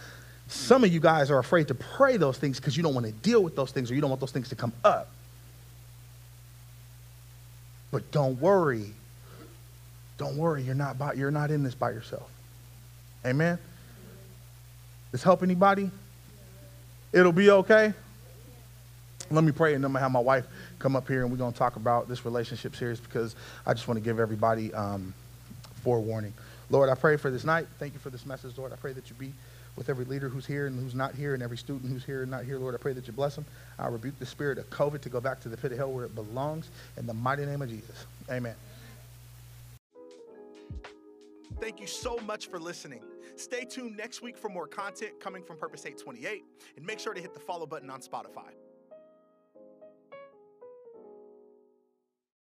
Some 0.47 0.84
of 0.84 0.93
you 0.93 0.99
guys 0.99 1.32
are 1.32 1.39
afraid 1.39 1.68
to 1.70 1.76
pray 1.76 2.18
those 2.18 2.38
things 2.38 2.59
because 2.59 2.78
you 2.78 2.84
don't 2.84 2.93
want 2.93 3.05
to 3.05 3.11
deal 3.11 3.43
with 3.43 3.55
those 3.55 3.72
things 3.72 3.91
or 3.91 3.95
you 3.95 4.01
don't 4.01 4.09
want 4.09 4.22
those 4.22 4.32
things 4.32 4.49
to 4.49 4.55
come 4.55 4.72
up. 4.84 5.09
But 7.91 8.11
don't 8.11 8.39
worry. 8.39 8.93
Don't 10.18 10.38
worry, 10.38 10.64
you're 10.64 10.76
not, 10.76 10.97
by, 10.97 11.14
you're 11.14 11.32
not 11.32 11.51
in 11.51 11.64
this 11.64 11.76
by 11.76 11.89
yourself. 11.89 12.30
Amen? 13.26 13.57
This 15.11 15.24
help 15.24 15.43
anybody? 15.43 15.89
It'll 17.11 17.32
be 17.32 17.49
okay? 17.49 17.93
Let 19.32 19.43
me 19.43 19.51
pray, 19.51 19.74
and 19.74 19.84
then 19.84 19.89
I'm 19.89 19.93
going 19.93 19.99
to 19.99 20.03
have 20.03 20.11
my 20.11 20.20
wife 20.20 20.45
come 20.78 20.95
up 20.95 21.07
here, 21.07 21.24
and 21.24 21.32
we're 21.32 21.38
going 21.38 21.53
to 21.53 21.57
talk 21.57 21.76
about 21.76 22.07
this 22.07 22.26
relationship 22.26 22.76
series 22.76 22.99
because 22.99 23.36
I 23.66 23.74
just 23.74 23.88
want 23.88 23.97
to 23.97 24.03
give 24.03 24.20
everybody 24.20 24.74
um, 24.74 25.14
forewarning. 25.84 26.34
Lord, 26.70 26.90
I 26.90 26.96
pray 26.96 27.18
for 27.18 27.30
this 27.30 27.44
night. 27.44 27.68
Thank 27.78 27.94
you 27.94 28.00
for 28.00 28.10
this 28.10 28.26
message, 28.26 28.58
Lord. 28.58 28.74
I 28.74 28.78
pray 28.78 28.94
that 28.94 29.10
you 29.10 29.16
be 29.16 29.34
with 29.76 29.90
every 29.90 30.06
leader 30.06 30.30
who's 30.30 30.46
here 30.46 30.68
and 30.68 30.80
who's 30.80 30.96
not 30.96 31.16
here, 31.16 31.34
and 31.34 31.42
every 31.44 31.58
student 31.58 31.92
who's 31.92 32.06
here 32.06 32.22
and 32.22 32.32
not 32.32 32.46
here. 32.46 32.58
Lord, 32.58 32.76
I 32.76 32.78
pray 32.78 32.94
that 32.94 33.08
you 33.08 33.14
bless 33.14 33.36
them. 33.36 33.46
I 33.78 33.88
rebuke 33.88 34.18
the 34.20 34.26
spirit 34.26 34.58
of 34.58 34.70
COVID 34.70 35.02
to 35.02 35.10
go 35.10 35.20
back 35.20 35.40
to 35.42 35.50
the 35.50 35.58
pit 35.58 35.72
of 35.72 35.78
hell 35.78 35.92
where 35.92 36.06
it 36.06 36.16
belongs. 36.16 36.70
In 36.98 37.06
the 37.06 37.14
mighty 37.14 37.46
name 37.46 37.62
of 37.62 37.70
Jesus. 37.70 38.06
Amen. 38.32 38.56
Thank 41.60 41.80
you 41.80 41.88
so 41.88 42.18
much 42.26 42.48
for 42.48 42.60
listening. 42.60 43.02
Stay 43.36 43.66
tuned 43.66 43.98
next 43.98 44.22
week 44.22 44.38
for 44.38 44.50
more 44.50 44.68
content 44.68 45.20
coming 45.20 45.44
from 45.44 45.58
Purpose 45.58 45.86
828, 45.86 46.44
and 46.78 46.86
make 46.86 47.00
sure 47.00 47.14
to 47.14 47.22
hit 47.22 47.34
the 47.34 47.40
follow 47.40 47.66
button 47.66 47.90
on 47.90 48.00
Spotify. 48.00 48.52